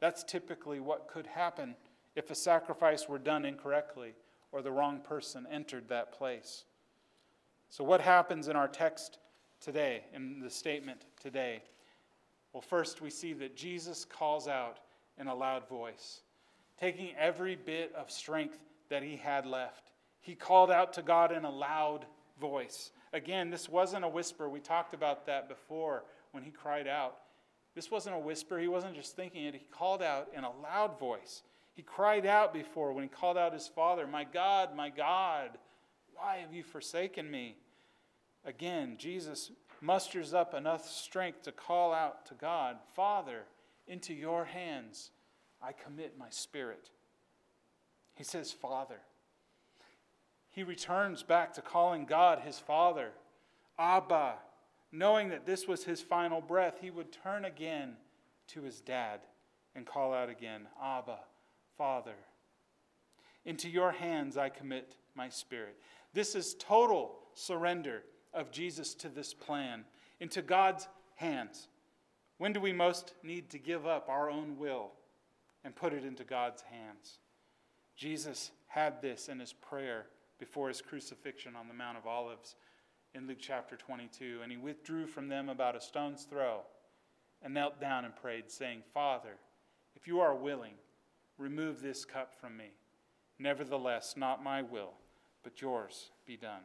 That's 0.00 0.22
typically 0.22 0.80
what 0.80 1.08
could 1.08 1.26
happen 1.26 1.76
if 2.14 2.30
a 2.30 2.34
sacrifice 2.34 3.08
were 3.08 3.18
done 3.18 3.46
incorrectly 3.46 4.14
or 4.52 4.60
the 4.60 4.70
wrong 4.70 5.00
person 5.00 5.46
entered 5.50 5.88
that 5.88 6.12
place. 6.12 6.64
So, 7.70 7.84
what 7.84 8.00
happens 8.00 8.48
in 8.48 8.56
our 8.56 8.68
text 8.68 9.18
today, 9.60 10.04
in 10.14 10.40
the 10.40 10.50
statement 10.50 11.04
today? 11.20 11.62
Well, 12.52 12.62
first 12.62 13.00
we 13.00 13.10
see 13.10 13.32
that 13.34 13.56
Jesus 13.56 14.04
calls 14.04 14.48
out 14.48 14.78
in 15.18 15.26
a 15.26 15.34
loud 15.34 15.68
voice, 15.68 16.22
taking 16.78 17.14
every 17.18 17.56
bit 17.56 17.92
of 17.94 18.10
strength 18.10 18.58
that 18.88 19.02
he 19.02 19.16
had 19.16 19.46
left. 19.46 19.92
He 20.20 20.34
called 20.34 20.70
out 20.70 20.92
to 20.94 21.02
God 21.02 21.32
in 21.32 21.44
a 21.44 21.50
loud 21.50 22.06
voice. 22.40 22.90
Again, 23.12 23.50
this 23.50 23.68
wasn't 23.68 24.04
a 24.04 24.08
whisper. 24.08 24.48
We 24.48 24.60
talked 24.60 24.94
about 24.94 25.26
that 25.26 25.48
before 25.48 26.04
when 26.32 26.42
he 26.42 26.50
cried 26.50 26.88
out. 26.88 27.16
This 27.74 27.90
wasn't 27.90 28.16
a 28.16 28.18
whisper. 28.18 28.58
He 28.58 28.68
wasn't 28.68 28.94
just 28.94 29.14
thinking 29.14 29.44
it. 29.44 29.54
He 29.54 29.66
called 29.70 30.02
out 30.02 30.28
in 30.36 30.44
a 30.44 30.50
loud 30.50 30.98
voice. 30.98 31.42
He 31.74 31.82
cried 31.82 32.26
out 32.26 32.52
before 32.52 32.92
when 32.92 33.04
he 33.04 33.08
called 33.08 33.38
out 33.38 33.52
his 33.52 33.68
father, 33.68 34.06
My 34.06 34.24
God, 34.24 34.76
my 34.76 34.90
God, 34.90 35.50
why 36.14 36.38
have 36.38 36.52
you 36.52 36.62
forsaken 36.62 37.30
me? 37.30 37.56
Again, 38.44 38.96
Jesus 38.98 39.50
musters 39.80 40.34
up 40.34 40.54
enough 40.54 40.88
strength 40.88 41.42
to 41.42 41.52
call 41.52 41.92
out 41.92 42.26
to 42.26 42.34
God, 42.34 42.76
Father, 42.94 43.44
into 43.86 44.14
your 44.14 44.44
hands 44.44 45.10
I 45.62 45.72
commit 45.72 46.18
my 46.18 46.28
spirit. 46.30 46.90
He 48.14 48.24
says, 48.24 48.52
Father 48.52 49.00
he 50.50 50.62
returns 50.62 51.22
back 51.22 51.54
to 51.54 51.62
calling 51.62 52.04
God 52.04 52.40
his 52.40 52.58
Father, 52.58 53.10
Abba. 53.78 54.34
Knowing 54.92 55.28
that 55.28 55.46
this 55.46 55.68
was 55.68 55.84
his 55.84 56.00
final 56.02 56.40
breath, 56.40 56.78
he 56.80 56.90
would 56.90 57.12
turn 57.12 57.44
again 57.44 57.94
to 58.48 58.62
his 58.62 58.80
dad 58.80 59.20
and 59.76 59.86
call 59.86 60.12
out 60.12 60.28
again, 60.28 60.66
Abba, 60.82 61.20
Father. 61.78 62.16
Into 63.44 63.68
your 63.68 63.92
hands 63.92 64.36
I 64.36 64.48
commit 64.48 64.96
my 65.14 65.28
spirit. 65.28 65.76
This 66.12 66.34
is 66.34 66.56
total 66.58 67.14
surrender 67.34 68.02
of 68.32 68.50
Jesus 68.50 68.94
to 68.94 69.08
this 69.08 69.34
plan, 69.34 69.84
into 70.20 70.42
God's 70.42 70.86
hands. 71.16 71.68
When 72.38 72.52
do 72.52 72.60
we 72.60 72.72
most 72.72 73.14
need 73.22 73.50
to 73.50 73.58
give 73.58 73.86
up 73.86 74.08
our 74.08 74.30
own 74.30 74.58
will 74.58 74.92
and 75.64 75.76
put 75.76 75.92
it 75.92 76.04
into 76.04 76.24
God's 76.24 76.62
hands? 76.62 77.18
Jesus 77.96 78.50
had 78.68 79.02
this 79.02 79.28
in 79.28 79.38
his 79.38 79.52
prayer 79.52 80.06
before 80.38 80.68
his 80.68 80.80
crucifixion 80.80 81.54
on 81.54 81.68
the 81.68 81.74
Mount 81.74 81.98
of 81.98 82.06
Olives 82.06 82.56
in 83.14 83.26
Luke 83.26 83.38
chapter 83.40 83.76
22. 83.76 84.40
And 84.42 84.50
he 84.50 84.56
withdrew 84.56 85.06
from 85.06 85.28
them 85.28 85.48
about 85.48 85.76
a 85.76 85.80
stone's 85.80 86.24
throw 86.24 86.60
and 87.42 87.52
knelt 87.52 87.80
down 87.80 88.04
and 88.04 88.16
prayed, 88.16 88.50
saying, 88.50 88.82
Father, 88.94 89.36
if 89.96 90.06
you 90.06 90.20
are 90.20 90.34
willing, 90.34 90.74
remove 91.36 91.82
this 91.82 92.04
cup 92.04 92.34
from 92.40 92.56
me. 92.56 92.70
Nevertheless, 93.38 94.14
not 94.16 94.42
my 94.42 94.62
will, 94.62 94.92
but 95.42 95.60
yours 95.60 96.10
be 96.26 96.36
done. 96.36 96.62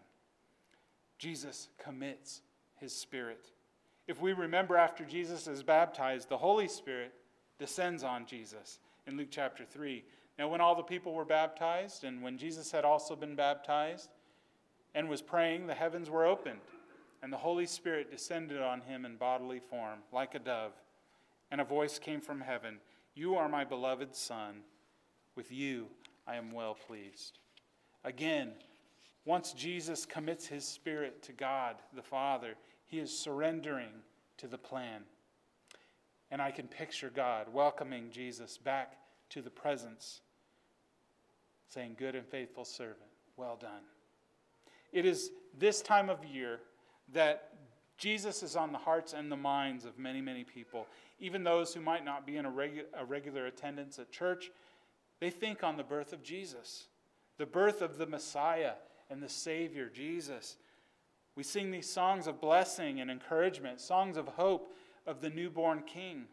Jesus 1.18 1.70
commits 1.78 2.42
his 2.76 2.94
spirit. 2.94 3.52
If 4.08 4.22
we 4.22 4.34
remember 4.34 4.78
after 4.78 5.04
Jesus 5.04 5.48
is 5.48 5.64
baptized, 5.64 6.30
the 6.30 6.38
Holy 6.38 6.68
Spirit 6.68 7.14
descends 7.58 8.04
on 8.04 8.26
Jesus 8.26 8.80
in 9.08 9.18
Luke 9.18 9.30
chapter 9.32 9.66
3. 9.66 10.04
Now, 10.38 10.50
when 10.50 10.62
all 10.62 10.76
the 10.76 10.84
people 10.84 11.14
were 11.14 11.26
baptized, 11.26 12.04
and 12.04 12.22
when 12.22 12.38
Jesus 12.38 12.72
had 12.72 12.84
also 12.84 13.16
been 13.16 13.36
baptized 13.36 14.10
and 14.94 15.10
was 15.10 15.22
praying, 15.22 15.68
the 15.68 15.74
heavens 15.74 16.10
were 16.10 16.26
opened, 16.26 16.60
and 17.24 17.32
the 17.32 17.38
Holy 17.38 17.66
Spirit 17.66 18.12
descended 18.12 18.62
on 18.62 18.82
him 18.82 19.06
in 19.06 19.16
bodily 19.16 19.60
form, 19.60 20.00
like 20.12 20.36
a 20.36 20.40
dove. 20.40 20.74
And 21.52 21.62
a 21.62 21.66
voice 21.66 21.98
came 22.00 22.22
from 22.22 22.42
heaven 22.42 22.80
You 23.14 23.36
are 23.36 23.48
my 23.48 23.64
beloved 23.64 24.16
Son. 24.16 24.62
With 25.36 25.52
you 25.52 25.88
I 26.28 26.36
am 26.36 26.52
well 26.52 26.76
pleased. 26.76 27.40
Again, 28.04 28.52
once 29.26 29.54
Jesus 29.54 30.06
commits 30.06 30.46
his 30.46 30.64
spirit 30.66 31.22
to 31.24 31.32
God 31.34 31.76
the 31.94 32.04
Father, 32.04 32.56
he 32.86 33.00
is 33.00 33.18
surrendering 33.18 33.90
to 34.38 34.48
the 34.48 34.58
plan. 34.58 35.02
And 36.32 36.42
I 36.42 36.52
can 36.52 36.68
picture 36.68 37.12
God 37.14 37.48
welcoming 37.52 38.12
Jesus 38.12 38.58
back 38.58 38.98
to 39.30 39.42
the 39.42 39.50
presence 39.50 40.22
saying, 41.70 41.96
Good 41.98 42.16
and 42.16 42.26
faithful 42.26 42.66
servant, 42.66 43.10
well 43.36 43.58
done. 43.60 43.82
It 44.92 45.06
is 45.06 45.32
this 45.58 45.82
time 45.82 46.10
of 46.10 46.24
year 46.24 46.60
that 47.14 47.50
Jesus 47.98 48.44
is 48.44 48.56
on 48.56 48.72
the 48.72 48.78
hearts 48.78 49.14
and 49.14 49.32
the 49.32 49.38
minds 49.38 49.86
of 49.86 49.98
many, 49.98 50.22
many 50.22 50.44
people. 50.44 50.88
Even 51.20 51.44
those 51.44 51.74
who 51.74 51.82
might 51.82 52.06
not 52.06 52.26
be 52.28 52.38
in 52.38 52.46
a, 52.46 52.52
regu- 52.52 52.86
a 52.94 53.06
regular 53.06 53.46
attendance 53.46 54.00
at 54.00 54.12
church, 54.12 54.52
they 55.20 55.30
think 55.30 55.64
on 55.64 55.78
the 55.78 55.84
birth 55.84 56.12
of 56.12 56.22
Jesus, 56.22 56.88
the 57.38 57.46
birth 57.46 57.82
of 57.82 57.98
the 57.98 58.06
Messiah 58.06 58.74
and 59.10 59.22
the 59.22 59.30
Savior, 59.30 59.90
Jesus. 59.90 60.58
We 61.36 61.44
sing 61.44 61.72
these 61.72 61.90
songs 61.90 62.28
of 62.28 62.42
blessing 62.42 63.02
and 63.02 63.12
encouragement, 63.12 63.82
songs 63.82 64.18
of 64.18 64.28
hope, 64.30 64.74
of 65.06 65.22
the 65.22 65.30
newborn 65.30 65.84
king. 65.84 66.26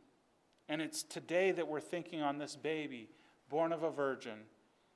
And 0.68 0.80
it's 0.80 1.02
today 1.02 1.50
that 1.52 1.68
we're 1.68 1.80
thinking 1.80 2.22
on 2.22 2.38
this 2.38 2.56
baby, 2.56 3.08
born 3.48 3.72
of 3.72 3.82
a 3.82 3.90
virgin, 3.90 4.44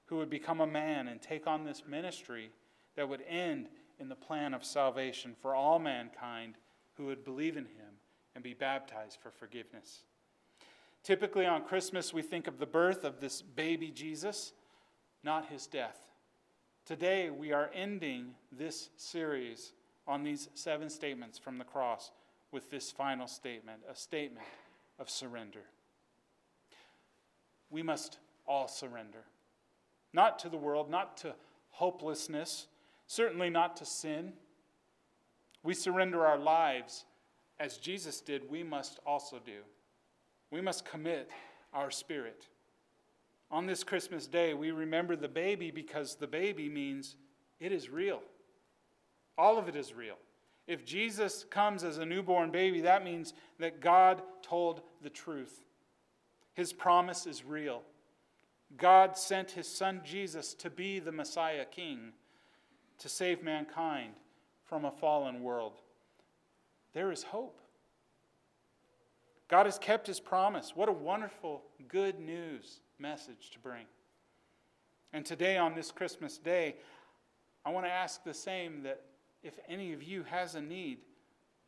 who 0.07 0.17
would 0.17 0.31
become 0.31 0.61
a 0.61 0.67
man 0.67 1.09
and 1.09 1.21
take 1.21 1.47
on 1.47 1.65
this 1.65 1.83
ministry 1.87 2.51
that 2.95 3.09
would 3.09 3.23
end 3.29 3.69
in 3.99 4.09
the 4.09 4.15
plan 4.15 4.55
of 4.55 4.65
salvation 4.65 5.35
for 5.41 5.55
all 5.55 5.79
mankind 5.79 6.55
who 6.97 7.07
would 7.07 7.25
believe 7.25 7.57
in 7.57 7.65
him 7.65 7.99
and 8.35 8.45
be 8.45 8.55
baptized 8.55 9.19
for 9.21 9.31
forgiveness. 9.31 10.05
Typically 11.03 11.47
on 11.47 11.65
Christmas, 11.65 12.13
we 12.13 12.23
think 12.23 12.47
of 12.47 12.59
the 12.59 12.67
birth 12.67 13.05
of 13.05 13.21
this 13.21 13.43
baby 13.43 13.91
Jesus, 13.91 14.53
not 15.23 15.47
his 15.47 15.67
death. 15.67 16.06
Today, 16.87 17.31
we 17.31 17.51
are 17.51 17.69
ending 17.75 18.37
this 18.53 18.91
series 18.97 19.73
on 20.07 20.23
these 20.23 20.49
seven 20.55 20.89
statements 20.89 21.37
from 21.37 21.59
the 21.59 21.65
cross 21.65 22.13
with 22.53 22.71
this 22.71 22.93
final 22.93 23.27
statement 23.27 23.81
a 23.91 23.97
statement 23.97 24.47
of 25.01 25.11
surrender. 25.11 25.65
We 27.71 27.83
must 27.83 28.19
all 28.47 28.69
surrender. 28.69 29.25
Not 30.13 30.39
to 30.39 30.49
the 30.49 30.57
world, 30.57 30.89
not 30.89 31.17
to 31.19 31.35
hopelessness, 31.71 32.69
certainly 33.09 33.51
not 33.51 33.77
to 33.79 33.85
sin. 33.85 34.35
We 35.65 35.75
surrender 35.75 36.25
our 36.25 36.39
lives 36.39 37.05
as 37.59 37.79
Jesus 37.79 38.21
did, 38.21 38.49
we 38.49 38.63
must 38.63 39.01
also 39.05 39.41
do. 39.45 39.63
We 40.53 40.61
must 40.61 40.85
commit 40.85 41.31
our 41.75 41.91
spirit. 41.91 42.47
On 43.51 43.67
this 43.67 43.85
Christmas 43.85 44.27
day, 44.27 44.55
we 44.55 44.71
remember 44.71 45.15
the 45.15 45.29
baby 45.29 45.71
because 45.71 46.17
the 46.17 46.27
baby 46.27 46.69
means 46.69 47.17
it 47.61 47.73
is 47.73 47.89
real. 47.89 48.21
All 49.39 49.59
of 49.59 49.69
it 49.69 49.77
is 49.77 49.95
real. 49.95 50.17
If 50.67 50.85
Jesus 50.85 51.45
comes 51.49 51.85
as 51.85 51.99
a 51.99 52.07
newborn 52.07 52.51
baby, 52.51 52.81
that 52.81 53.05
means 53.05 53.35
that 53.61 53.81
God 53.81 54.23
told 54.43 54.83
the 55.03 55.11
truth. 55.11 55.65
His 56.55 56.73
promise 56.73 57.27
is 57.27 57.45
real. 57.45 57.83
God 58.77 59.17
sent 59.17 59.53
his 59.53 59.69
son 59.69 60.01
Jesus 60.05 60.55
to 60.55 60.71
be 60.71 60.99
the 60.99 61.13
Messiah 61.13 61.65
King, 61.65 62.13
to 62.99 63.09
save 63.09 63.45
mankind 63.45 64.15
from 64.65 64.85
a 64.85 64.91
fallen 64.91 65.43
world. 65.43 65.75
There 66.95 67.13
is 67.13 67.23
hope. 67.23 67.61
God 69.49 69.67
has 69.67 69.79
kept 69.79 70.09
his 70.09 70.19
promise. 70.19 70.73
What 70.75 70.89
a 70.89 70.93
wonderful, 70.93 71.63
good 71.89 72.19
news 72.19 72.81
message 72.99 73.51
to 73.53 73.59
bring. 73.59 73.87
And 75.13 75.25
today, 75.25 75.57
on 75.57 75.75
this 75.75 75.91
Christmas 75.91 76.39
day, 76.39 76.77
I 77.65 77.71
want 77.71 77.87
to 77.87 77.91
ask 77.91 78.23
the 78.25 78.35
same 78.35 78.83
that 78.83 79.03
if 79.43 79.55
any 79.69 79.93
of 79.93 80.03
you 80.03 80.25
has 80.25 80.55
a 80.55 80.61
need, 80.61 80.99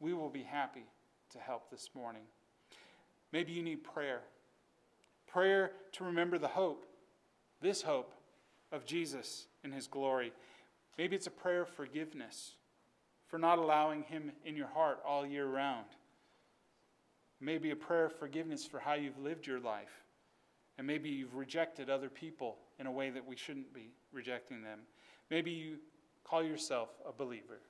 we 0.00 0.14
will 0.14 0.28
be 0.28 0.42
happy 0.42 0.84
to 1.30 1.38
help 1.38 1.70
this 1.70 1.90
morning. 1.94 2.22
Maybe 3.32 3.52
you 3.52 3.62
need 3.62 3.84
prayer. 3.84 4.20
Prayer 5.26 5.72
to 5.92 6.04
remember 6.04 6.38
the 6.38 6.48
hope, 6.48 6.86
this 7.60 7.82
hope 7.82 8.12
of 8.72 8.84
Jesus 8.84 9.46
in 9.64 9.72
his 9.72 9.86
glory. 9.86 10.32
Maybe 10.96 11.16
it's 11.16 11.26
a 11.26 11.30
prayer 11.30 11.62
of 11.62 11.68
forgiveness 11.68 12.54
for 13.28 13.38
not 13.38 13.58
allowing 13.58 14.02
him 14.04 14.32
in 14.44 14.56
your 14.56 14.68
heart 14.68 15.00
all 15.06 15.26
year 15.26 15.46
round. 15.46 15.86
Maybe 17.40 17.70
a 17.70 17.76
prayer 17.76 18.06
of 18.06 18.18
forgiveness 18.18 18.66
for 18.66 18.80
how 18.80 18.94
you've 18.94 19.18
lived 19.18 19.46
your 19.46 19.60
life. 19.60 20.04
And 20.78 20.86
maybe 20.86 21.08
you've 21.08 21.34
rejected 21.34 21.90
other 21.90 22.08
people 22.08 22.56
in 22.78 22.86
a 22.86 22.92
way 22.92 23.10
that 23.10 23.26
we 23.26 23.36
shouldn't 23.36 23.74
be 23.74 23.90
rejecting 24.12 24.62
them. 24.62 24.80
Maybe 25.30 25.50
you 25.50 25.78
call 26.24 26.42
yourself 26.42 26.88
a 27.06 27.12
believer 27.12 27.60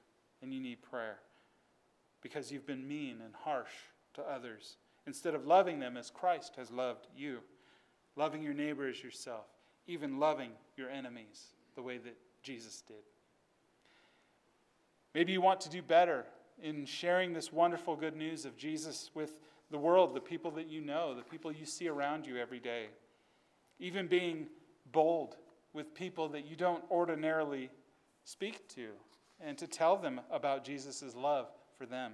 and 0.43 0.53
you 0.53 0.61
need 0.61 0.83
prayer 0.83 1.19
because 2.23 2.53
you've 2.53 2.67
been 2.67 2.87
mean 2.87 3.23
and 3.25 3.35
harsh 3.35 3.73
to 4.15 4.23
others 4.23 4.77
instead 5.07 5.35
of 5.35 5.47
loving 5.47 5.81
them 5.81 5.97
as 5.97 6.11
Christ 6.11 6.57
has 6.57 6.71
loved 6.71 7.07
you, 7.17 7.39
loving 8.15 8.43
your 8.43 8.53
neighbor 8.53 8.87
as 8.87 9.03
yourself, 9.03 9.47
even 9.87 10.19
loving 10.19 10.51
your 10.77 10.91
enemies 10.91 11.47
the 11.77 11.83
way 11.83 11.97
that 11.99 12.17
Jesus 12.43 12.83
did. 12.87 12.97
Maybe 15.15 15.33
you 15.33 15.41
want 15.41 15.61
to 15.63 15.71
do 15.71 15.81
better 15.81 16.27
in 16.63 16.85
sharing 16.85 17.33
this 17.33 17.53
wonderful 17.53 17.97
good 17.97 18.17
news 18.17 18.45
of 18.45 18.57
Jesus 18.57 19.11
with 19.15 19.39
the 19.71 19.79
world, 19.79 20.15
the 20.15 20.21
people 20.21 20.51
that 20.53 20.69
you 20.69 20.81
know, 20.81 21.15
the 21.15 21.23
people 21.23 21.53
you 21.53 21.65
see 21.65 21.89
around 21.89 22.27
you 22.27 22.37
every 22.37 22.61
day. 22.61 22.87
Even 23.79 24.07
being 24.07 24.47
bold 24.93 25.37
with 25.73 25.95
people 25.95 26.29
that 26.31 26.47
you 26.47 26.57
don't 26.57 26.83
ordinarily 26.91 27.71
speak 28.25 28.67
to 28.69 28.89
and 29.41 29.57
to 29.59 29.67
tell 29.67 29.97
them 29.97 30.21
about 30.31 30.65
Jesus' 30.65 31.15
love 31.15 31.49
for 31.77 31.87
them. 31.87 32.13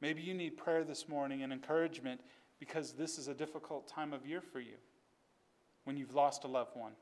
Maybe 0.00 0.22
you 0.22 0.34
need 0.34 0.56
prayer 0.56 0.84
this 0.84 1.08
morning 1.08 1.42
and 1.42 1.52
encouragement 1.52 2.20
because 2.58 2.92
this 2.92 3.18
is 3.18 3.28
a 3.28 3.34
difficult 3.34 3.88
time 3.88 4.12
of 4.12 4.26
year 4.26 4.40
for 4.40 4.60
you 4.60 4.76
when 5.84 5.96
you've 5.96 6.14
lost 6.14 6.44
a 6.44 6.48
loved 6.48 6.76
one 6.76 6.92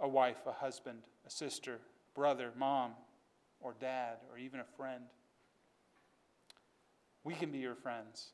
a 0.00 0.08
wife, 0.08 0.46
a 0.46 0.52
husband, 0.52 0.98
a 1.26 1.30
sister, 1.30 1.78
brother, 2.14 2.52
mom, 2.56 2.92
or 3.60 3.74
dad, 3.80 4.18
or 4.30 4.36
even 4.36 4.60
a 4.60 4.76
friend. 4.76 5.04
We 7.26 7.34
can 7.34 7.50
be 7.50 7.58
your 7.58 7.74
friends. 7.74 8.28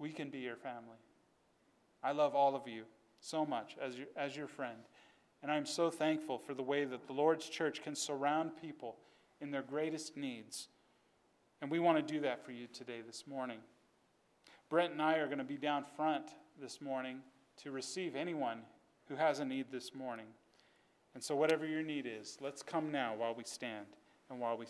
We 0.00 0.10
can 0.10 0.28
be 0.28 0.40
your 0.40 0.56
family. 0.56 0.98
I 2.02 2.10
love 2.10 2.34
all 2.34 2.56
of 2.56 2.66
you 2.66 2.82
so 3.20 3.46
much 3.46 3.76
as 3.80 3.96
your, 3.96 4.08
as 4.16 4.36
your 4.36 4.48
friend. 4.48 4.78
And 5.40 5.52
I'm 5.52 5.64
so 5.64 5.88
thankful 5.88 6.36
for 6.36 6.52
the 6.52 6.64
way 6.64 6.84
that 6.84 7.06
the 7.06 7.12
Lord's 7.12 7.48
church 7.48 7.80
can 7.80 7.94
surround 7.94 8.60
people 8.60 8.96
in 9.40 9.52
their 9.52 9.62
greatest 9.62 10.16
needs. 10.16 10.66
And 11.60 11.70
we 11.70 11.78
want 11.78 12.04
to 12.04 12.12
do 12.12 12.20
that 12.22 12.44
for 12.44 12.50
you 12.50 12.66
today, 12.66 13.02
this 13.06 13.24
morning. 13.24 13.58
Brent 14.68 14.94
and 14.94 15.00
I 15.00 15.18
are 15.18 15.26
going 15.26 15.38
to 15.38 15.44
be 15.44 15.56
down 15.56 15.84
front 15.96 16.24
this 16.60 16.80
morning 16.80 17.18
to 17.62 17.70
receive 17.70 18.16
anyone 18.16 18.62
who 19.08 19.14
has 19.14 19.38
a 19.38 19.44
need 19.44 19.66
this 19.70 19.94
morning. 19.94 20.26
And 21.14 21.22
so, 21.22 21.36
whatever 21.36 21.66
your 21.66 21.82
need 21.84 22.08
is, 22.08 22.36
let's 22.40 22.64
come 22.64 22.90
now 22.90 23.14
while 23.14 23.34
we 23.36 23.44
stand 23.44 23.86
and 24.28 24.40
while 24.40 24.58
we 24.58 24.66